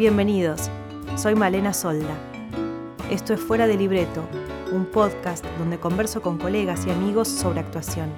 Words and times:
Bienvenidos, 0.00 0.70
soy 1.18 1.34
Malena 1.34 1.74
Solda. 1.74 2.16
Esto 3.10 3.34
es 3.34 3.40
Fuera 3.40 3.66
de 3.66 3.76
Libreto, 3.76 4.26
un 4.72 4.86
podcast 4.86 5.44
donde 5.58 5.78
converso 5.78 6.22
con 6.22 6.38
colegas 6.38 6.86
y 6.86 6.90
amigos 6.90 7.28
sobre 7.28 7.60
actuación. 7.60 8.08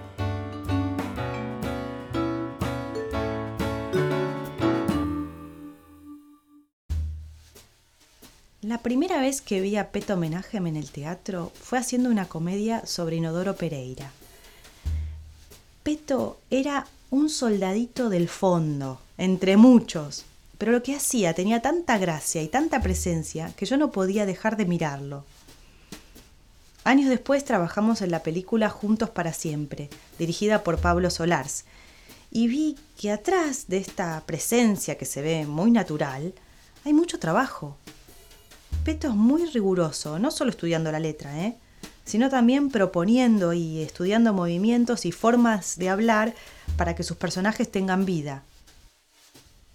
La 8.60 8.78
primera 8.78 9.20
vez 9.20 9.40
que 9.40 9.60
vi 9.60 9.76
a 9.76 9.90
Peto 9.90 10.14
Homenajem 10.14 10.68
en 10.68 10.76
el 10.76 10.88
teatro 10.92 11.50
fue 11.52 11.78
haciendo 11.78 12.10
una 12.10 12.28
comedia 12.28 12.86
sobre 12.86 13.16
Inodoro 13.16 13.56
Pereira. 13.56 14.12
Peto 15.82 16.38
era 16.48 16.86
un 17.10 17.28
soldadito 17.28 18.08
del 18.08 18.28
fondo, 18.28 19.00
entre 19.18 19.56
muchos, 19.56 20.26
pero 20.62 20.70
lo 20.70 20.84
que 20.84 20.94
hacía 20.94 21.34
tenía 21.34 21.60
tanta 21.60 21.98
gracia 21.98 22.40
y 22.40 22.46
tanta 22.46 22.80
presencia 22.80 23.52
que 23.56 23.66
yo 23.66 23.76
no 23.76 23.90
podía 23.90 24.26
dejar 24.26 24.56
de 24.56 24.64
mirarlo. 24.64 25.24
Años 26.84 27.08
después 27.08 27.44
trabajamos 27.44 28.00
en 28.00 28.12
la 28.12 28.22
película 28.22 28.68
Juntos 28.68 29.10
para 29.10 29.32
Siempre, 29.32 29.90
dirigida 30.20 30.62
por 30.62 30.78
Pablo 30.78 31.10
Solars, 31.10 31.64
y 32.30 32.46
vi 32.46 32.76
que 32.96 33.10
atrás 33.10 33.64
de 33.66 33.78
esta 33.78 34.22
presencia 34.24 34.96
que 34.96 35.04
se 35.04 35.20
ve 35.20 35.46
muy 35.46 35.72
natural, 35.72 36.32
hay 36.84 36.92
mucho 36.92 37.18
trabajo. 37.18 37.76
Peto 38.84 39.08
es 39.08 39.16
muy 39.16 39.46
riguroso, 39.46 40.20
no 40.20 40.30
solo 40.30 40.52
estudiando 40.52 40.92
la 40.92 41.00
letra, 41.00 41.40
¿eh? 41.40 41.56
sino 42.04 42.30
también 42.30 42.70
proponiendo 42.70 43.52
y 43.52 43.82
estudiando 43.82 44.32
movimientos 44.32 45.06
y 45.06 45.10
formas 45.10 45.76
de 45.76 45.88
hablar 45.88 46.36
para 46.76 46.94
que 46.94 47.02
sus 47.02 47.16
personajes 47.16 47.68
tengan 47.68 48.04
vida. 48.04 48.44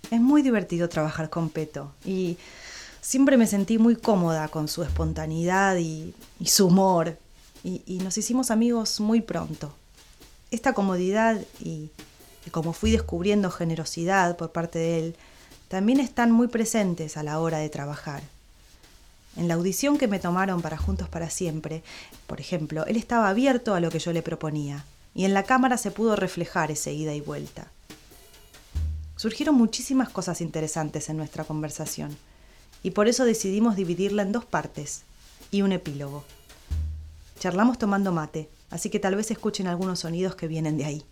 Es 0.09 0.21
muy 0.21 0.41
divertido 0.41 0.87
trabajar 0.87 1.29
con 1.29 1.49
Peto 1.49 1.91
y 2.05 2.37
siempre 3.01 3.35
me 3.35 3.45
sentí 3.45 3.77
muy 3.77 3.95
cómoda 3.95 4.47
con 4.47 4.67
su 4.67 4.83
espontaneidad 4.83 5.77
y, 5.77 6.13
su 6.45 6.67
humor 6.67 7.17
y, 7.63 7.99
nos 8.01 8.17
hicimos 8.17 8.49
amigos 8.49 9.01
muy 9.01 9.21
pronto. 9.21 9.73
Esta 10.49 10.73
comodidad 10.73 11.41
y, 11.59 11.89
y 12.45 12.49
como 12.51 12.71
fui 12.71 12.91
descubriendo 12.91 13.51
generosidad 13.51 14.37
por 14.37 14.53
parte 14.53 14.79
de 14.79 14.99
él, 14.99 15.15
también 15.67 15.99
están 15.99 16.31
muy 16.31 16.47
presentes 16.47 17.17
a 17.17 17.23
la 17.23 17.39
hora 17.39 17.57
de 17.57 17.69
trabajar. 17.69 18.23
En 19.35 19.49
la 19.49 19.55
audición 19.55 19.97
que 19.97 20.07
me 20.07 20.19
tomaron 20.19 20.61
para 20.61 20.77
Juntos 20.77 21.09
para 21.09 21.29
Siempre, 21.29 21.83
por 22.27 22.39
ejemplo, 22.39 22.85
él 22.85 22.95
estaba 22.95 23.27
abierto 23.27 23.75
a 23.75 23.81
lo 23.81 23.89
que 23.89 23.99
yo 23.99 24.13
le 24.13 24.21
proponía, 24.21 24.85
y 25.13 25.25
en 25.25 25.33
la 25.33 25.43
cámara 25.43 25.77
se 25.77 25.91
pudo 25.91 26.15
reflejar 26.15 26.71
ese 26.71 26.93
ida 26.93 27.13
y 27.13 27.21
vuelta. 27.21 27.67
Surgieron 29.17 29.55
muchísimas 29.55 30.09
cosas 30.09 30.41
interesantes 30.41 31.09
en 31.09 31.17
nuestra 31.17 31.43
conversación 31.43 32.15
y 32.83 32.91
por 32.91 33.07
eso 33.07 33.25
decidimos 33.25 33.75
dividirla 33.75 34.21
en 34.21 34.31
dos 34.31 34.45
partes 34.45 35.03
y 35.49 35.63
un 35.63 35.71
epílogo. 35.71 36.23
Charlamos 37.39 37.79
tomando 37.79 38.11
mate, 38.11 38.47
así 38.69 38.91
que 38.91 38.99
tal 38.99 39.15
vez 39.15 39.31
escuchen 39.31 39.67
algunos 39.67 39.99
sonidos 39.99 40.35
que 40.35 40.47
vienen 40.47 40.77
de 40.77 40.85
ahí. 40.85 41.05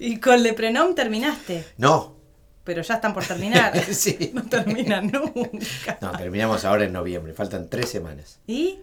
¿Y 0.00 0.18
con 0.18 0.42
Le 0.42 0.52
Prenom 0.52 0.96
terminaste? 0.96 1.64
No. 1.78 2.16
Pero 2.64 2.82
ya 2.82 2.94
están 2.94 3.14
por 3.14 3.24
terminar. 3.24 3.78
sí. 3.94 4.32
No 4.34 4.42
terminan 4.42 5.06
nunca. 5.12 5.98
No, 6.00 6.10
terminamos 6.12 6.64
ahora 6.64 6.84
en 6.84 6.92
noviembre, 6.92 7.34
faltan 7.34 7.68
tres 7.68 7.88
semanas. 7.88 8.40
¿Y? 8.48 8.80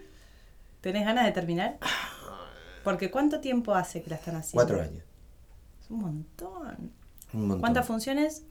¿Tenés 0.80 1.06
ganas 1.06 1.26
de 1.26 1.34
terminar? 1.34 1.78
Porque 2.86 3.12
¿cuánto 3.12 3.42
tiempo 3.42 3.76
hace 3.76 4.02
que 4.02 4.12
la 4.12 4.16
están 4.16 4.38
haciendo? 4.38 4.66
Cuatro 4.66 4.82
años. 4.82 5.04
Es 5.84 5.90
un 5.90 6.00
montón. 6.00 7.07
Un 7.38 7.60
¿Cuántas 7.60 7.86
funciones? 7.86 8.44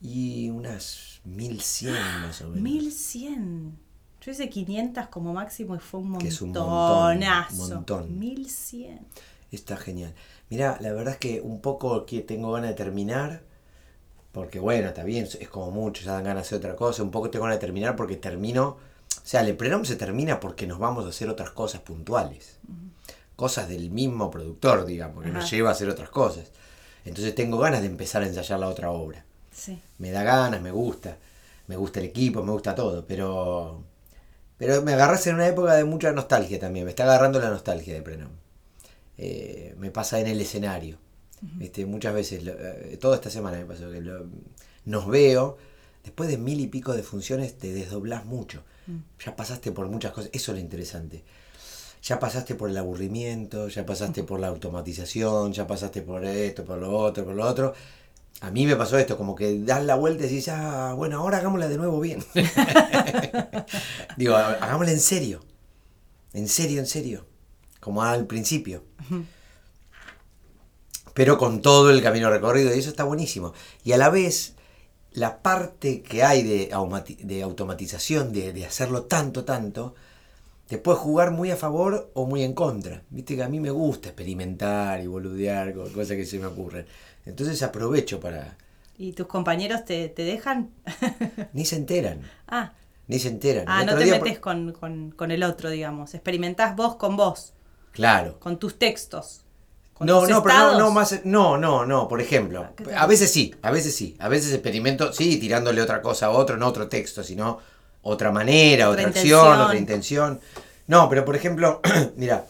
Y 0.00 0.50
unas 0.50 1.20
1100 1.24 1.94
más 2.22 2.40
o 2.42 2.48
menos. 2.48 2.60
1100. 2.62 3.78
Yo 4.20 4.30
hice 4.30 4.48
500 4.48 5.08
como 5.08 5.32
máximo 5.34 5.76
y 5.76 5.78
fue 5.78 6.00
un 6.00 6.18
Que 6.18 6.28
es 6.28 6.40
un 6.42 6.50
montonazo. 6.52 7.56
montón, 7.56 7.76
montón. 7.76 8.18
1100. 8.18 9.00
Está 9.50 9.76
genial. 9.76 10.14
Mira, 10.50 10.78
la 10.80 10.92
verdad 10.92 11.14
es 11.14 11.18
que 11.18 11.40
un 11.40 11.60
poco 11.60 12.06
que 12.06 12.20
tengo 12.20 12.52
ganas 12.52 12.70
de 12.70 12.74
terminar, 12.74 13.42
porque 14.32 14.58
bueno, 14.58 14.88
está 14.88 15.04
bien, 15.04 15.26
es 15.38 15.48
como 15.48 15.70
mucho, 15.70 16.04
ya 16.04 16.12
dan 16.12 16.24
ganas 16.24 16.42
de 16.42 16.46
hacer 16.48 16.58
otra 16.58 16.76
cosa. 16.76 17.02
Un 17.02 17.10
poco 17.10 17.30
tengo 17.30 17.44
ganas 17.44 17.58
de 17.58 17.66
terminar 17.66 17.96
porque 17.96 18.16
termino. 18.16 18.68
O 18.68 19.26
sea, 19.26 19.40
el 19.40 19.56
prenom 19.56 19.84
se 19.84 19.96
termina 19.96 20.40
porque 20.40 20.66
nos 20.66 20.78
vamos 20.78 21.06
a 21.06 21.08
hacer 21.08 21.28
otras 21.28 21.50
cosas 21.50 21.80
puntuales. 21.80 22.58
Cosas 23.36 23.68
del 23.68 23.90
mismo 23.90 24.30
productor, 24.30 24.84
digamos, 24.84 25.24
que 25.24 25.30
nos 25.30 25.50
lleva 25.50 25.70
a 25.70 25.72
hacer 25.72 25.88
otras 25.88 26.10
cosas. 26.10 26.50
Entonces 27.04 27.34
tengo 27.34 27.58
ganas 27.58 27.80
de 27.82 27.86
empezar 27.88 28.22
a 28.22 28.26
ensayar 28.26 28.58
la 28.60 28.68
otra 28.68 28.90
obra. 28.90 29.24
Sí. 29.52 29.80
me 29.98 30.10
da 30.10 30.22
ganas, 30.24 30.60
me 30.60 30.70
gusta, 30.72 31.16
me 31.68 31.76
gusta 31.76 32.00
el 32.00 32.06
equipo, 32.06 32.42
me 32.42 32.50
gusta 32.52 32.74
todo, 32.74 33.04
pero 33.06 33.82
pero 34.58 34.82
me 34.82 34.92
agarras 34.94 35.26
en 35.26 35.34
una 35.36 35.46
época 35.48 35.74
de 35.74 35.84
mucha 35.84 36.12
nostalgia 36.12 36.58
también, 36.58 36.84
me 36.84 36.90
está 36.90 37.04
agarrando 37.04 37.38
la 37.40 37.50
nostalgia 37.50 37.94
de 37.94 38.02
Prenom. 38.02 38.30
Eh, 39.18 39.74
me 39.78 39.90
pasa 39.90 40.18
en 40.20 40.26
el 40.26 40.40
escenario. 40.40 40.98
¿viste? 41.58 41.84
Muchas 41.86 42.14
veces, 42.14 42.42
lo- 42.44 42.52
eh, 42.52 42.96
toda 43.00 43.16
esta 43.16 43.30
semana 43.30 43.58
me 43.58 43.64
pasó 43.66 43.90
que 43.90 44.00
lo- 44.00 44.26
nos 44.86 45.06
veo, 45.06 45.58
después 46.02 46.28
de 46.28 46.38
mil 46.38 46.58
y 46.60 46.66
pico 46.68 46.94
de 46.94 47.02
funciones 47.02 47.58
te 47.58 47.72
desdoblás 47.72 48.24
mucho. 48.24 48.62
Ya 49.24 49.34
pasaste 49.36 49.70
por 49.72 49.86
muchas 49.88 50.12
cosas, 50.12 50.30
eso 50.32 50.52
es 50.52 50.56
lo 50.58 50.60
interesante. 50.60 51.22
Ya 52.04 52.20
pasaste 52.20 52.54
por 52.54 52.68
el 52.68 52.76
aburrimiento, 52.76 53.68
ya 53.68 53.86
pasaste 53.86 54.24
por 54.24 54.38
la 54.38 54.48
automatización, 54.48 55.54
ya 55.54 55.66
pasaste 55.66 56.02
por 56.02 56.22
esto, 56.26 56.62
por 56.62 56.76
lo 56.76 56.94
otro, 56.94 57.24
por 57.24 57.34
lo 57.34 57.46
otro. 57.46 57.72
A 58.42 58.50
mí 58.50 58.66
me 58.66 58.76
pasó 58.76 58.98
esto, 58.98 59.16
como 59.16 59.34
que 59.34 59.60
das 59.60 59.82
la 59.82 59.94
vuelta 59.94 60.24
y 60.24 60.28
decís, 60.28 60.48
ah, 60.48 60.92
bueno, 60.94 61.18
ahora 61.18 61.38
hagámosla 61.38 61.66
de 61.66 61.78
nuevo 61.78 61.98
bien. 62.00 62.22
Digo, 64.18 64.36
hagámosla 64.36 64.92
en 64.92 65.00
serio. 65.00 65.40
En 66.34 66.46
serio, 66.46 66.80
en 66.80 66.86
serio. 66.86 67.24
Como 67.80 68.02
al 68.02 68.26
principio. 68.26 68.84
Pero 71.14 71.38
con 71.38 71.62
todo 71.62 71.88
el 71.88 72.02
camino 72.02 72.28
recorrido, 72.28 72.74
y 72.74 72.80
eso 72.80 72.90
está 72.90 73.04
buenísimo. 73.04 73.54
Y 73.82 73.92
a 73.92 73.96
la 73.96 74.10
vez, 74.10 74.56
la 75.12 75.40
parte 75.40 76.02
que 76.02 76.22
hay 76.22 76.42
de, 76.42 76.70
automatización, 77.42 78.34
de, 78.34 78.52
de 78.52 78.66
hacerlo 78.66 79.04
tanto, 79.04 79.46
tanto, 79.46 79.94
te 80.66 80.78
puede 80.78 80.98
jugar 80.98 81.30
muy 81.30 81.50
a 81.50 81.56
favor 81.56 82.10
o 82.14 82.26
muy 82.26 82.42
en 82.42 82.54
contra. 82.54 83.02
Viste 83.10 83.36
que 83.36 83.42
a 83.42 83.48
mí 83.48 83.60
me 83.60 83.70
gusta 83.70 84.08
experimentar 84.08 85.00
y 85.00 85.06
boludear 85.06 85.74
con 85.74 85.90
cosas 85.90 86.16
que 86.16 86.26
se 86.26 86.38
me 86.38 86.46
ocurren. 86.46 86.86
Entonces 87.26 87.62
aprovecho 87.62 88.20
para... 88.20 88.56
¿Y 88.96 89.12
tus 89.12 89.26
compañeros 89.26 89.84
te, 89.84 90.08
te 90.08 90.22
dejan? 90.22 90.70
Ni 91.52 91.64
se 91.64 91.76
enteran, 91.76 92.22
ah, 92.48 92.72
ni 93.08 93.18
se 93.18 93.28
enteran. 93.28 93.64
ah 93.68 93.80
El 93.80 93.86
no 93.86 93.96
te 93.96 94.04
día 94.04 94.14
metes 94.20 94.38
con, 94.38 94.72
con- 94.72 95.10
con 95.10 95.30
el 95.30 95.42
otro, 95.42 95.68
digamos. 95.70 96.14
Experimentás 96.14 96.76
vos 96.76 96.96
con 96.96 97.16
vos, 97.16 97.52
Claro. 97.92 98.38
con 98.40 98.58
tus 98.58 98.78
textos. 98.78 99.40
Con 99.94 100.06
No, 100.06 100.20
tus 100.20 100.30
no, 100.30 100.42
pero 100.42 100.54
no, 100.72 100.78
no, 100.78 100.90
más, 100.90 101.20
no, 101.24 101.56
no, 101.58 101.86
no, 101.86 102.08
por 102.08 102.20
ejemplo. 102.20 102.68
¿qué 102.76 102.84
tal? 102.84 102.94
A 102.96 103.06
veces 103.06 103.30
sí, 103.32 103.54
a 103.62 103.70
veces 103.70 103.94
sí. 103.94 104.16
A 104.18 104.28
veces 104.28 104.52
experimento, 104.52 105.12
sí, 105.12 105.36
tirándole 105.38 105.80
otra 105.82 106.02
cosa 106.02 106.26
a 106.26 106.30
otro, 106.30 106.56
no 106.56 106.66
otro 106.66 106.88
texto, 106.88 107.22
sino 107.22 107.58
otra 108.04 108.30
manera, 108.30 108.88
Otra 108.90 109.02
otra, 109.02 109.08
acción, 109.20 109.38
intención. 109.40 109.60
otra 109.60 109.76
intención. 109.78 110.40
No, 110.86 111.08
pero 111.08 111.24
por 111.24 111.34
ejemplo, 111.36 111.80
mira, 112.16 112.46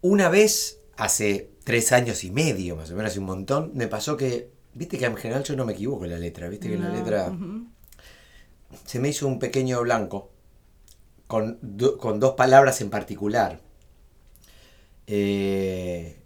una 0.00 0.28
vez, 0.28 0.80
hace 0.96 1.50
tres 1.64 1.92
años 1.92 2.24
y 2.24 2.30
medio, 2.30 2.74
más 2.76 2.90
o 2.90 2.94
menos, 2.96 3.12
hace 3.12 3.20
un 3.20 3.26
montón, 3.26 3.70
me 3.74 3.86
pasó 3.86 4.16
que, 4.16 4.50
viste 4.74 4.98
que 4.98 5.04
en 5.04 5.16
general 5.16 5.44
yo 5.44 5.54
no 5.54 5.64
me 5.64 5.74
equivoco 5.74 6.04
en 6.04 6.10
la 6.10 6.18
letra, 6.18 6.48
viste 6.48 6.68
que 6.68 6.76
la 6.78 6.88
letra 6.88 7.32
se 8.86 8.98
me 8.98 9.08
hizo 9.10 9.26
un 9.28 9.38
pequeño 9.38 9.80
blanco 9.82 10.30
con, 11.26 11.58
do- 11.62 11.98
con 11.98 12.18
dos 12.18 12.34
palabras 12.34 12.80
en 12.80 12.90
particular. 12.90 13.60
Eh, 15.06 16.16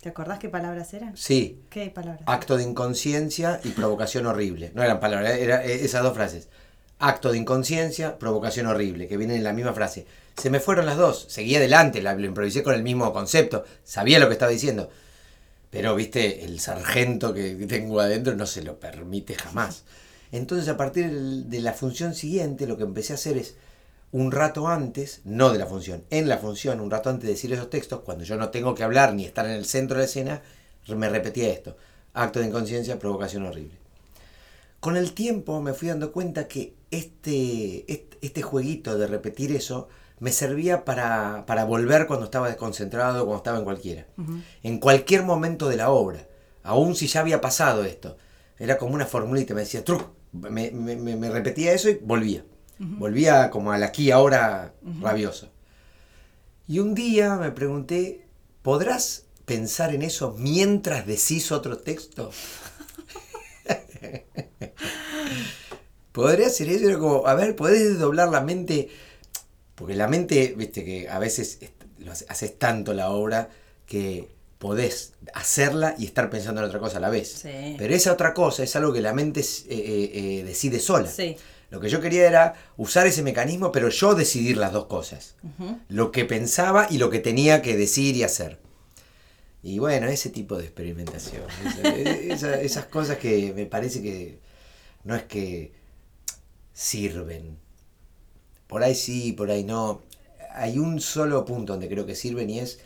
¿Te 0.00 0.08
acordás 0.10 0.38
qué 0.38 0.48
palabras 0.48 0.92
eran? 0.94 1.16
sí, 1.16 1.62
¿Qué 1.68 1.90
palabras? 1.90 2.22
acto 2.26 2.56
de 2.56 2.62
inconsciencia 2.62 3.60
y 3.64 3.70
provocación 3.70 4.26
horrible. 4.26 4.70
No 4.74 4.82
eran 4.82 5.00
palabras, 5.00 5.32
eran 5.36 5.62
esas 5.64 6.02
dos 6.02 6.14
frases. 6.14 6.48
Acto 6.98 7.30
de 7.30 7.38
inconsciencia, 7.38 8.18
provocación 8.18 8.66
horrible, 8.66 9.06
que 9.06 9.18
vienen 9.18 9.36
en 9.36 9.44
la 9.44 9.52
misma 9.52 9.74
frase. 9.74 10.06
Se 10.36 10.48
me 10.48 10.60
fueron 10.60 10.86
las 10.86 10.96
dos, 10.96 11.26
seguí 11.28 11.54
adelante, 11.54 12.00
la, 12.00 12.14
lo 12.14 12.26
improvisé 12.26 12.62
con 12.62 12.74
el 12.74 12.82
mismo 12.82 13.12
concepto, 13.12 13.64
sabía 13.84 14.18
lo 14.18 14.28
que 14.28 14.32
estaba 14.32 14.52
diciendo. 14.52 14.88
Pero, 15.70 15.94
viste, 15.94 16.44
el 16.44 16.58
sargento 16.60 17.34
que 17.34 17.54
tengo 17.68 18.00
adentro 18.00 18.34
no 18.34 18.46
se 18.46 18.62
lo 18.62 18.80
permite 18.80 19.34
jamás. 19.34 19.84
Entonces, 20.32 20.68
a 20.68 20.76
partir 20.76 21.10
de 21.10 21.60
la 21.60 21.74
función 21.74 22.14
siguiente, 22.14 22.66
lo 22.66 22.76
que 22.76 22.84
empecé 22.84 23.12
a 23.12 23.16
hacer 23.16 23.36
es 23.36 23.56
un 24.12 24.32
rato 24.32 24.68
antes, 24.68 25.20
no 25.24 25.52
de 25.52 25.58
la 25.58 25.66
función, 25.66 26.04
en 26.10 26.28
la 26.28 26.38
función, 26.38 26.80
un 26.80 26.90
rato 26.90 27.10
antes 27.10 27.24
de 27.26 27.32
decir 27.32 27.52
esos 27.52 27.68
textos, 27.68 28.00
cuando 28.00 28.24
yo 28.24 28.36
no 28.36 28.48
tengo 28.48 28.74
que 28.74 28.84
hablar 28.84 29.12
ni 29.12 29.26
estar 29.26 29.44
en 29.44 29.52
el 29.52 29.66
centro 29.66 29.96
de 29.96 30.04
la 30.04 30.06
escena, 30.06 30.42
me 30.88 31.08
repetía 31.08 31.48
esto. 31.48 31.76
Acto 32.14 32.40
de 32.40 32.46
inconsciencia, 32.46 32.98
provocación 32.98 33.44
horrible. 33.44 33.85
Con 34.86 34.96
el 34.96 35.14
tiempo 35.14 35.60
me 35.60 35.74
fui 35.74 35.88
dando 35.88 36.12
cuenta 36.12 36.46
que 36.46 36.76
este, 36.92 37.92
este, 37.92 38.18
este 38.20 38.42
jueguito 38.42 38.96
de 38.96 39.08
repetir 39.08 39.50
eso 39.50 39.88
me 40.20 40.30
servía 40.30 40.84
para, 40.84 41.44
para 41.44 41.64
volver 41.64 42.06
cuando 42.06 42.26
estaba 42.26 42.46
desconcentrado, 42.46 43.24
cuando 43.24 43.38
estaba 43.38 43.58
en 43.58 43.64
cualquiera. 43.64 44.06
En 44.62 44.78
cualquier 44.78 45.24
momento 45.24 45.68
de 45.68 45.76
la 45.76 45.90
obra, 45.90 46.28
aun 46.62 46.94
si 46.94 47.08
ya 47.08 47.18
había 47.18 47.40
pasado 47.40 47.82
esto. 47.84 48.16
Era 48.60 48.78
como 48.78 48.94
una 48.94 49.06
formulita, 49.06 49.54
me 49.54 49.62
decía, 49.62 49.82
truc, 49.82 50.04
me, 50.30 50.70
me- 50.70 50.94
me- 50.94 51.16
me 51.16 51.30
repetía 51.30 51.72
eso 51.72 51.90
y 51.90 51.94
volvía. 52.00 52.44
Volvía 52.78 53.50
como 53.50 53.72
al 53.72 53.82
aquí, 53.82 54.12
ahora, 54.12 54.72
rabioso. 55.02 55.50
Y 56.68 56.78
un 56.78 56.94
día 56.94 57.34
me 57.34 57.50
pregunté, 57.50 58.24
¿podrás 58.62 59.24
pensar 59.46 59.92
en 59.92 60.02
eso 60.02 60.36
mientras 60.38 61.06
decís 61.08 61.50
otro 61.50 61.76
texto? 61.78 62.30
¿Podría 66.12 66.46
hacer 66.46 66.70
eso? 66.70 66.88
Era 66.88 66.98
como, 66.98 67.26
a 67.26 67.34
ver, 67.34 67.56
¿podés 67.56 67.92
desdoblar 67.92 68.28
la 68.28 68.40
mente? 68.40 68.88
Porque 69.74 69.94
la 69.94 70.08
mente, 70.08 70.54
viste, 70.56 70.84
que 70.84 71.08
a 71.08 71.18
veces 71.18 71.58
lo 71.98 72.12
haces 72.12 72.58
tanto 72.58 72.94
la 72.94 73.10
obra 73.10 73.50
que 73.86 74.28
podés 74.58 75.12
hacerla 75.34 75.94
y 75.98 76.06
estar 76.06 76.30
pensando 76.30 76.62
en 76.62 76.68
otra 76.68 76.80
cosa 76.80 76.98
a 76.98 77.00
la 77.00 77.10
vez. 77.10 77.40
Sí. 77.42 77.74
Pero 77.76 77.94
esa 77.94 78.12
otra 78.12 78.32
cosa 78.32 78.62
es 78.62 78.74
algo 78.76 78.92
que 78.92 79.00
la 79.00 79.12
mente 79.12 79.40
eh, 79.40 79.44
eh, 79.68 80.10
eh, 80.14 80.44
decide 80.44 80.80
sola. 80.80 81.08
Sí. 81.08 81.36
Lo 81.68 81.80
que 81.80 81.88
yo 81.88 82.00
quería 82.00 82.26
era 82.26 82.54
usar 82.76 83.06
ese 83.06 83.22
mecanismo, 83.22 83.72
pero 83.72 83.88
yo 83.88 84.14
decidir 84.14 84.56
las 84.56 84.72
dos 84.72 84.86
cosas. 84.86 85.34
Lo 85.88 86.12
que 86.12 86.24
pensaba 86.24 86.86
y 86.88 86.98
lo 86.98 87.10
que 87.10 87.18
tenía 87.18 87.60
que 87.60 87.76
decir 87.76 88.16
y 88.16 88.22
hacer. 88.22 88.60
Y 89.66 89.80
bueno, 89.80 90.06
ese 90.06 90.30
tipo 90.30 90.56
de 90.56 90.62
experimentación. 90.64 91.42
esa- 91.66 91.88
esa- 92.34 92.60
esas 92.60 92.84
cosas 92.86 93.18
que 93.18 93.52
me 93.52 93.66
parece 93.66 94.00
que 94.00 94.38
no 95.02 95.16
es 95.16 95.24
que 95.24 95.72
sirven. 96.72 97.58
Por 98.68 98.84
ahí 98.84 98.94
sí, 98.94 99.32
por 99.32 99.50
ahí 99.50 99.64
no. 99.64 100.02
Hay 100.54 100.78
un 100.78 101.00
solo 101.00 101.44
punto 101.44 101.72
donde 101.72 101.88
creo 101.88 102.06
que 102.06 102.14
sirven 102.14 102.48
y 102.48 102.60
es 102.60 102.78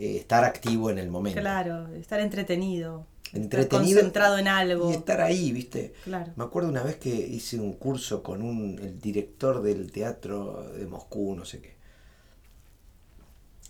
eh, 0.00 0.16
estar 0.16 0.42
activo 0.44 0.90
en 0.90 0.98
el 0.98 1.08
momento. 1.08 1.40
Claro, 1.40 1.86
estar 1.94 2.18
entretenido. 2.18 3.06
Entretenido 3.32 4.00
Estar 4.00 4.02
concentrado 4.02 4.38
en 4.38 4.48
algo. 4.48 4.90
Y 4.90 4.94
estar 4.94 5.20
ahí, 5.20 5.52
¿viste? 5.52 5.92
Claro. 6.02 6.32
Me 6.34 6.42
acuerdo 6.42 6.68
una 6.68 6.82
vez 6.82 6.96
que 6.96 7.10
hice 7.14 7.60
un 7.60 7.74
curso 7.74 8.24
con 8.24 8.42
un, 8.42 8.80
el 8.82 8.98
director 9.00 9.62
del 9.62 9.92
teatro 9.92 10.68
de 10.72 10.84
Moscú, 10.86 11.36
no 11.36 11.44
sé 11.44 11.60
qué. 11.60 11.74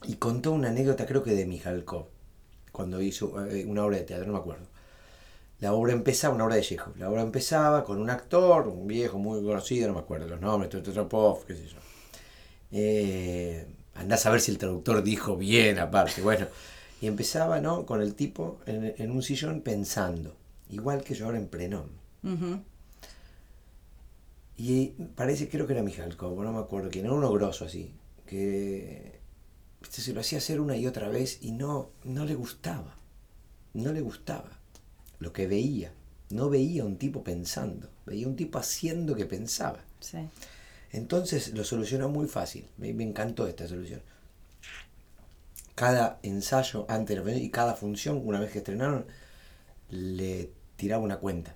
Y 0.07 0.15
contó 0.15 0.53
una 0.53 0.69
anécdota, 0.71 1.05
creo 1.07 1.23
que 1.23 1.33
de 1.33 1.45
Mijalkov, 1.47 2.07
cuando 2.75 3.01
hizo 3.01 3.47
eh, 3.47 3.65
una 3.65 3.85
obra 3.85 3.99
de 3.99 4.03
teatro, 4.03 4.27
no 4.27 4.33
me 4.33 4.39
acuerdo. 4.41 4.67
La 5.61 5.73
obra 5.73 5.93
empezaba, 5.93 6.35
una 6.35 6.45
obra 6.45 6.57
de 6.57 6.63
Chekhov, 6.63 6.97
la 6.97 7.09
obra 7.09 7.23
empezaba 7.23 7.85
con 7.85 8.01
un 8.01 8.11
actor, 8.11 8.67
un 8.67 8.89
viejo 8.89 9.17
muy 9.17 9.41
conocido, 9.45 9.87
no 9.87 9.95
me 9.95 10.01
acuerdo 10.01 10.27
los 10.27 10.41
nombres, 10.41 10.71
Totopov, 10.71 11.47
qué 11.47 11.55
sé 11.55 11.69
yo. 11.69 11.79
Eh, 12.73 13.65
andás 13.95 14.27
a 14.27 14.31
ver 14.31 14.41
si 14.41 14.51
el 14.51 14.59
traductor 14.59 15.05
dijo 15.05 15.37
bien 15.37 15.79
aparte, 15.79 16.21
bueno. 16.21 16.49
Y 17.01 17.07
empezaba, 17.07 17.61
¿no? 17.61 17.87
Con 17.87 18.03
el 18.03 18.17
tipo 18.17 18.59
en, 18.67 18.93
en 18.99 19.11
un 19.13 19.23
sillón 19.23 19.61
pensando, 19.61 20.35
igual 20.69 21.05
que 21.05 21.15
yo 21.15 21.27
ahora 21.27 21.39
en 21.39 21.47
Prenón. 21.47 21.91
Ujú. 22.25 22.61
Y 24.57 24.87
parece, 25.15 25.49
creo 25.49 25.69
que 25.69 25.75
era 25.75 25.83
Mijalkov, 25.85 26.43
no 26.43 26.53
me 26.53 26.59
acuerdo 26.59 26.91
quién, 26.91 27.05
era 27.05 27.15
uno 27.15 27.31
grosso 27.31 27.67
así, 27.67 27.95
que 28.27 29.14
se 29.91 30.13
lo 30.13 30.21
hacía 30.21 30.39
hacer 30.39 30.61
una 30.61 30.77
y 30.77 30.87
otra 30.87 31.09
vez 31.09 31.39
y 31.43 31.53
no, 31.53 31.91
no 32.05 32.25
le 32.25 32.35
gustaba, 32.35 32.97
no 33.75 33.93
le 33.93 34.01
gustaba 34.01 34.51
lo 35.19 35.33
que 35.33 35.47
veía, 35.47 35.93
no 36.31 36.51
veía 36.51 36.85
un 36.85 36.97
tipo 36.99 37.23
pensando, 37.25 37.89
veía 38.07 38.27
un 38.29 38.37
tipo 38.37 38.59
haciendo 38.59 39.15
que 39.15 39.27
pensaba. 39.27 39.81
Sí. 40.01 40.19
Entonces 40.93 41.53
lo 41.55 41.65
solucionó 41.65 42.09
muy 42.09 42.29
fácil, 42.29 42.69
me, 42.79 42.93
me 42.93 43.05
encantó 43.05 43.47
esta 43.47 43.67
solución. 43.69 44.03
Cada 45.75 46.19
ensayo 46.23 46.87
antes 46.89 47.17
de 47.17 47.17
la 47.17 47.23
función 47.25 47.43
y 47.45 47.51
cada 47.51 47.75
función, 47.75 48.23
una 48.25 48.39
vez 48.41 48.53
que 48.53 48.59
estrenaron, 48.59 49.07
le 49.91 50.51
tiraba 50.77 51.03
una 51.05 51.19
cuenta. 51.19 51.55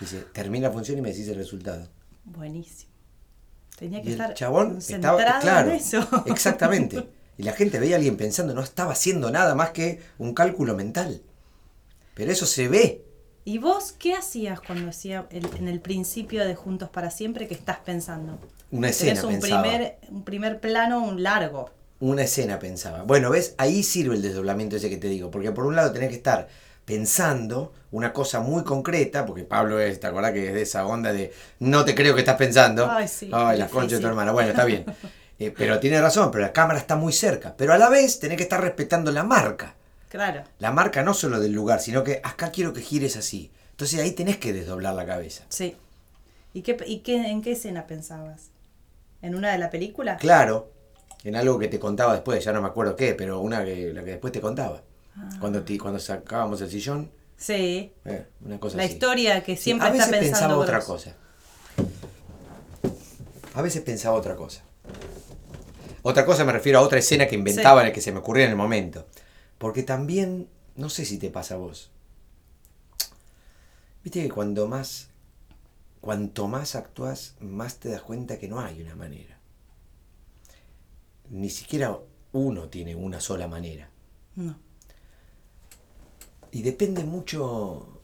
Dice, 0.00 0.22
termina 0.32 0.68
la 0.68 0.74
función 0.74 0.98
y 0.98 1.02
me 1.02 1.10
decís 1.12 1.28
el 1.28 1.36
resultado. 1.36 1.88
Buenísimo. 2.24 2.90
Tenía 3.78 4.02
que 4.02 4.08
Y 4.08 4.12
el 4.12 4.20
estar 4.20 4.34
chabón 4.34 4.78
estaba, 4.78 5.38
claro, 5.40 5.70
en 5.70 5.76
eso. 5.76 6.06
exactamente. 6.26 7.08
Y 7.38 7.42
la 7.42 7.52
gente 7.52 7.78
veía 7.78 7.96
a 7.96 7.98
alguien 7.98 8.16
pensando, 8.16 8.54
no 8.54 8.62
estaba 8.62 8.92
haciendo 8.92 9.30
nada 9.30 9.54
más 9.54 9.70
que 9.70 10.00
un 10.18 10.32
cálculo 10.34 10.74
mental. 10.74 11.22
Pero 12.14 12.32
eso 12.32 12.46
se 12.46 12.68
ve. 12.68 13.02
¿Y 13.44 13.58
vos 13.58 13.92
qué 13.92 14.14
hacías 14.14 14.60
cuando 14.60 14.88
hacía 14.88 15.26
el- 15.30 15.48
en 15.58 15.68
el 15.68 15.80
principio 15.80 16.44
de 16.44 16.54
Juntos 16.54 16.88
para 16.88 17.10
Siempre 17.10 17.46
que 17.46 17.54
estás 17.54 17.78
pensando? 17.78 18.38
Una 18.70 18.88
escena 18.88 19.20
Tenés 19.20 19.24
un 19.24 19.40
pensaba. 19.40 19.62
primer, 19.62 19.98
un 20.10 20.24
primer 20.24 20.60
plano, 20.60 21.04
un 21.04 21.22
largo. 21.22 21.70
Una 22.00 22.22
escena 22.22 22.58
pensaba. 22.58 23.02
Bueno, 23.04 23.30
¿ves? 23.30 23.54
Ahí 23.58 23.82
sirve 23.82 24.16
el 24.16 24.22
desdoblamiento 24.22 24.76
ese 24.76 24.90
que 24.90 24.96
te 24.96 25.08
digo. 25.08 25.30
Porque 25.30 25.52
por 25.52 25.64
un 25.66 25.76
lado 25.76 25.92
tenés 25.92 26.10
que 26.10 26.16
estar 26.16 26.48
pensando 26.84 27.72
una 27.90 28.12
cosa 28.12 28.40
muy 28.40 28.64
concreta, 28.64 29.24
porque 29.26 29.44
Pablo 29.44 29.80
es, 29.80 29.98
¿te 30.00 30.06
acordás 30.06 30.32
que 30.32 30.48
es 30.48 30.54
de 30.54 30.62
esa 30.62 30.86
onda 30.86 31.12
de 31.12 31.32
no 31.60 31.84
te 31.84 31.94
creo 31.94 32.14
que 32.14 32.20
estás 32.20 32.36
pensando? 32.36 32.90
Ay, 32.90 33.08
sí, 33.08 33.30
Ay, 33.32 33.58
la 33.58 33.64
difícil. 33.66 33.70
concha 33.80 33.94
de 33.96 34.00
tu 34.02 34.06
hermana. 34.08 34.32
Bueno, 34.32 34.50
está 34.50 34.64
bien. 34.64 34.84
Eh, 35.38 35.52
pero 35.56 35.78
tiene 35.80 36.00
razón, 36.00 36.30
pero 36.30 36.42
la 36.44 36.52
cámara 36.52 36.78
está 36.78 36.96
muy 36.96 37.12
cerca. 37.12 37.54
Pero 37.56 37.72
a 37.74 37.78
la 37.78 37.88
vez 37.88 38.18
tenés 38.18 38.36
que 38.38 38.42
estar 38.44 38.60
respetando 38.60 39.10
la 39.12 39.22
marca. 39.22 39.74
Claro. 40.08 40.44
La 40.60 40.72
marca 40.72 41.02
no 41.02 41.12
solo 41.14 41.40
del 41.40 41.52
lugar, 41.52 41.80
sino 41.80 42.02
que 42.04 42.20
acá 42.24 42.50
quiero 42.50 42.72
que 42.72 42.80
gires 42.80 43.16
así. 43.16 43.50
Entonces 43.72 44.00
ahí 44.00 44.12
tenés 44.12 44.38
que 44.38 44.52
desdoblar 44.54 44.94
la 44.94 45.04
cabeza. 45.04 45.44
Sí. 45.50 45.76
¿Y, 46.54 46.62
qué, 46.62 46.76
y 46.86 47.00
qué, 47.00 47.16
en 47.28 47.42
qué 47.42 47.52
escena 47.52 47.86
pensabas? 47.86 48.44
¿En 49.20 49.34
una 49.34 49.52
de 49.52 49.58
la 49.58 49.68
película? 49.68 50.16
Claro, 50.16 50.70
en 51.24 51.36
algo 51.36 51.58
que 51.58 51.68
te 51.68 51.78
contaba 51.78 52.14
después, 52.14 52.42
ya 52.42 52.52
no 52.52 52.62
me 52.62 52.68
acuerdo 52.68 52.96
qué, 52.96 53.14
pero 53.14 53.40
una 53.40 53.62
que, 53.64 53.92
la 53.92 54.02
que 54.04 54.12
después 54.12 54.32
te 54.32 54.40
contaba. 54.40 54.82
Ah. 55.16 55.28
Cuando, 55.38 55.62
te- 55.62 55.76
cuando 55.78 55.98
sacábamos 56.00 56.60
el 56.62 56.70
sillón, 56.70 57.10
Sí. 57.36 57.92
eh, 58.06 58.26
una 58.44 58.58
cosa 58.58 58.78
La 58.78 58.84
así. 58.84 58.94
historia 58.94 59.42
que 59.44 59.56
Sí, 59.56 59.64
siempre 59.64 59.88
a 59.88 59.92
está 59.92 60.06
veces 60.06 60.20
pensando. 60.30 60.54
pensaba 60.60 60.62
otra 60.62 60.80
cosa. 60.80 61.14
A 63.54 63.62
veces 63.62 63.82
pensaba 63.82 64.16
otra 64.16 64.36
cosa. 64.36 64.62
Otra 66.08 66.24
cosa 66.24 66.44
me 66.44 66.52
refiero 66.52 66.78
a 66.78 66.82
otra 66.82 67.00
escena 67.00 67.26
que 67.26 67.34
inventaba 67.34 67.80
en 67.80 67.88
el 67.88 67.92
que 67.92 68.00
se 68.00 68.12
me 68.12 68.20
ocurría 68.20 68.44
en 68.44 68.52
el 68.52 68.56
momento. 68.56 69.08
Porque 69.58 69.82
también, 69.82 70.48
no 70.76 70.88
sé 70.88 71.04
si 71.04 71.18
te 71.18 71.30
pasa 71.30 71.54
a 71.54 71.58
vos. 71.58 71.90
Viste 74.04 74.22
que 74.22 74.30
cuando 74.30 74.68
más, 74.68 75.08
cuanto 76.00 76.46
más 76.46 76.76
actúas, 76.76 77.34
más 77.40 77.80
te 77.80 77.88
das 77.88 78.02
cuenta 78.02 78.38
que 78.38 78.46
no 78.46 78.60
hay 78.60 78.80
una 78.82 78.94
manera. 78.94 79.36
Ni 81.30 81.50
siquiera 81.50 81.98
uno 82.30 82.68
tiene 82.68 82.94
una 82.94 83.20
sola 83.20 83.48
manera. 83.48 83.90
No. 84.36 84.56
Y 86.52 86.62
depende 86.62 87.02
mucho, 87.02 88.00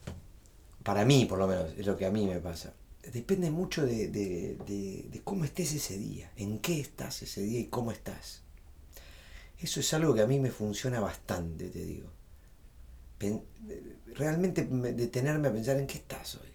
para 0.82 1.04
mí 1.04 1.24
por 1.26 1.38
lo 1.38 1.46
menos, 1.46 1.72
es 1.78 1.86
lo 1.86 1.96
que 1.96 2.06
a 2.06 2.10
mí 2.10 2.26
me 2.26 2.40
pasa. 2.40 2.72
Depende 3.12 3.50
mucho 3.50 3.84
de, 3.84 4.08
de- 4.08 4.56
de- 4.66 5.06
de 5.12 5.20
cómo 5.22 5.44
estés 5.44 5.72
ese 5.74 5.98
día, 5.98 6.32
en 6.36 6.58
qué 6.60 6.80
estás 6.80 7.22
ese 7.22 7.42
día 7.42 7.60
y 7.60 7.66
cómo 7.66 7.92
estás. 7.92 8.42
Eso 9.58 9.80
es 9.80 9.94
algo 9.94 10.14
que 10.14 10.22
a 10.22 10.26
mí 10.26 10.38
me 10.40 10.50
funciona 10.50 11.00
bastante, 11.00 11.68
te 11.68 11.84
digo. 11.84 12.10
Pen- 13.18 13.42
realmente 14.14 14.64
me- 14.64 14.92
detenerme 14.92 15.48
a 15.48 15.52
pensar 15.52 15.78
en 15.78 15.86
qué 15.86 15.98
estás 15.98 16.34
hoy. 16.36 16.48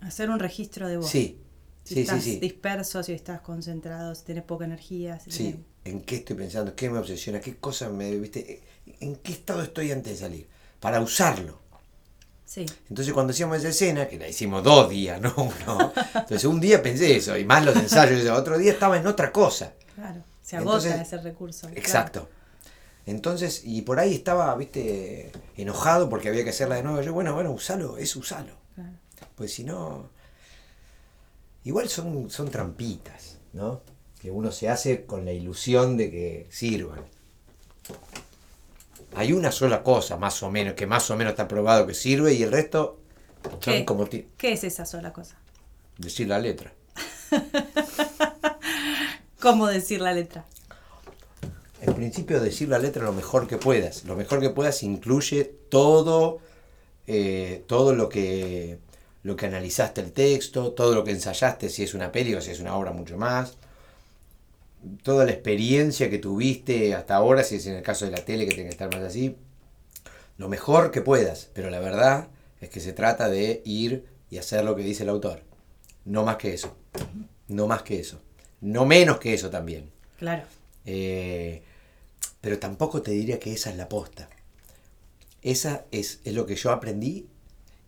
Hacer 0.00 0.30
un 0.30 0.38
registro 0.38 0.88
de 0.88 0.96
vos. 0.96 1.08
Sí, 1.08 1.38
Si 1.84 1.94
sí, 1.94 1.94
sí, 1.94 2.00
estás 2.02 2.24
sí. 2.24 2.36
disperso, 2.40 3.02
si 3.02 3.12
estás 3.12 3.40
concentrado, 3.40 4.14
si 4.14 4.24
tienes 4.24 4.44
poca 4.44 4.64
energía. 4.64 5.18
Si 5.20 5.30
Sí, 5.30 5.44
tenés- 5.54 5.64
en 5.84 6.00
qué 6.02 6.16
estoy 6.16 6.36
pensando, 6.36 6.74
qué 6.74 6.90
me 6.90 6.98
obsesiona, 6.98 7.40
qué 7.40 7.56
cosas 7.56 7.92
me, 7.92 8.14
viste, 8.18 8.62
en 9.00 9.16
qué 9.16 9.32
estado 9.32 9.62
estoy 9.62 9.90
antes 9.92 10.12
de 10.14 10.18
salir, 10.18 10.48
para 10.80 11.00
usarlo. 11.00 11.60
Sí. 12.48 12.64
Entonces 12.88 13.12
cuando 13.12 13.32
hacíamos 13.32 13.58
esa 13.58 13.68
escena, 13.68 14.08
que 14.08 14.18
la 14.18 14.26
hicimos 14.26 14.64
dos 14.64 14.88
días, 14.88 15.20
no 15.20 15.34
uno, 15.36 15.92
entonces 16.14 16.44
un 16.44 16.60
día 16.60 16.82
pensé 16.82 17.16
eso, 17.16 17.36
y 17.36 17.44
más 17.44 17.64
los 17.64 17.76
ensayos, 17.76 18.26
otro 18.30 18.56
día 18.56 18.72
estaba 18.72 18.96
en 18.96 19.06
otra 19.06 19.30
cosa. 19.30 19.74
Claro. 19.94 20.22
Se 20.42 20.56
agota 20.56 20.78
Entonces, 20.78 21.06
ese 21.06 21.18
recurso. 21.18 21.66
claro. 21.66 21.78
Exacto. 21.78 22.28
Entonces, 23.04 23.62
y 23.64 23.82
por 23.82 23.98
ahí 24.00 24.14
estaba, 24.14 24.54
viste, 24.54 25.30
enojado 25.56 26.08
porque 26.08 26.28
había 26.28 26.44
que 26.44 26.50
hacerla 26.50 26.76
de 26.76 26.82
nuevo. 26.82 27.00
Yo, 27.02 27.12
bueno, 27.12 27.34
bueno, 27.34 27.50
usalo, 27.52 27.96
es 27.98 28.14
usalo. 28.16 28.52
Claro. 28.74 28.92
Pues 29.34 29.52
si 29.52 29.64
no. 29.64 30.10
Igual 31.64 31.88
son, 31.88 32.30
son 32.30 32.50
trampitas, 32.50 33.38
¿no? 33.52 33.82
Que 34.20 34.30
uno 34.30 34.52
se 34.52 34.68
hace 34.68 35.04
con 35.06 35.24
la 35.24 35.32
ilusión 35.32 35.96
de 35.96 36.10
que 36.10 36.46
sirvan. 36.50 37.00
Hay 39.14 39.32
una 39.32 39.52
sola 39.52 39.82
cosa, 39.82 40.16
más 40.16 40.42
o 40.42 40.50
menos, 40.50 40.74
que 40.74 40.86
más 40.86 41.10
o 41.10 41.16
menos 41.16 41.32
está 41.32 41.48
probado 41.48 41.86
que 41.86 41.94
sirve, 41.94 42.34
y 42.34 42.42
el 42.42 42.52
resto 42.52 42.98
son 43.44 43.58
¿Qué? 43.60 43.84
como 43.84 44.06
ti- 44.06 44.26
¿Qué 44.36 44.52
es 44.52 44.64
esa 44.64 44.86
sola 44.86 45.12
cosa? 45.12 45.36
decir 45.98 46.28
la 46.28 46.38
letra. 46.38 46.72
¿Cómo 49.40 49.66
decir 49.66 50.00
la 50.00 50.12
letra? 50.12 50.44
En 51.80 51.94
principio, 51.94 52.40
decir 52.40 52.68
la 52.68 52.78
letra 52.78 53.04
lo 53.04 53.12
mejor 53.12 53.46
que 53.46 53.56
puedas. 53.56 54.04
Lo 54.04 54.16
mejor 54.16 54.40
que 54.40 54.50
puedas 54.50 54.82
incluye 54.82 55.44
todo, 55.68 56.40
eh, 57.06 57.64
todo 57.66 57.94
lo 57.94 58.08
que, 58.08 58.78
lo 59.22 59.36
que 59.36 59.46
analizaste 59.46 60.00
el 60.00 60.12
texto, 60.12 60.72
todo 60.72 60.94
lo 60.94 61.04
que 61.04 61.12
ensayaste, 61.12 61.68
si 61.68 61.84
es 61.84 61.94
una 61.94 62.10
peli 62.12 62.34
o 62.34 62.40
si 62.40 62.50
es 62.50 62.60
una 62.60 62.76
obra 62.76 62.92
mucho 62.92 63.16
más. 63.16 63.56
Toda 65.02 65.24
la 65.24 65.32
experiencia 65.32 66.08
que 66.10 66.18
tuviste 66.18 66.94
hasta 66.94 67.16
ahora, 67.16 67.42
si 67.42 67.56
es 67.56 67.66
en 67.66 67.74
el 67.74 67.82
caso 67.82 68.04
de 68.04 68.12
la 68.12 68.24
tele 68.24 68.44
que 68.46 68.54
tiene 68.54 68.64
que 68.68 68.74
estar 68.74 68.92
más 68.94 69.02
así. 69.02 69.36
Lo 70.36 70.48
mejor 70.48 70.90
que 70.90 71.00
puedas, 71.02 71.50
pero 71.52 71.68
la 71.70 71.80
verdad 71.80 72.28
Es 72.60 72.70
que 72.70 72.80
se 72.80 72.92
trata 72.92 73.28
de 73.28 73.62
ir 73.64 74.06
y 74.30 74.38
hacer 74.38 74.64
lo 74.64 74.74
que 74.74 74.82
dice 74.82 75.04
el 75.04 75.08
autor. 75.10 75.42
No 76.04 76.24
más 76.24 76.36
que 76.36 76.54
eso. 76.54 76.76
No 77.46 77.66
más 77.66 77.82
que 77.82 78.00
eso. 78.00 78.20
No 78.60 78.84
menos 78.84 79.18
que 79.18 79.34
eso 79.34 79.48
también. 79.50 79.90
Claro. 80.18 80.42
Eh, 80.84 81.62
pero 82.40 82.58
tampoco 82.58 83.02
te 83.02 83.12
diría 83.12 83.38
que 83.38 83.52
esa 83.52 83.70
es 83.70 83.76
la 83.76 83.88
posta. 83.88 84.28
Esa 85.42 85.84
es, 85.92 86.20
es 86.24 86.34
lo 86.34 86.46
que 86.46 86.56
yo 86.56 86.72
aprendí 86.72 87.28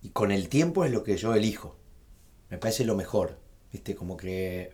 y 0.03 0.11
con 0.11 0.31
el 0.31 0.49
tiempo 0.49 0.85
es 0.85 0.93
lo 0.93 1.03
que 1.03 1.17
yo 1.17 1.35
elijo. 1.35 1.77
Me 2.49 2.59
parece 2.59 2.85
lo 2.85 2.95
mejor. 2.95 3.39
¿Viste? 3.73 3.95
Como 3.95 4.17
que 4.17 4.73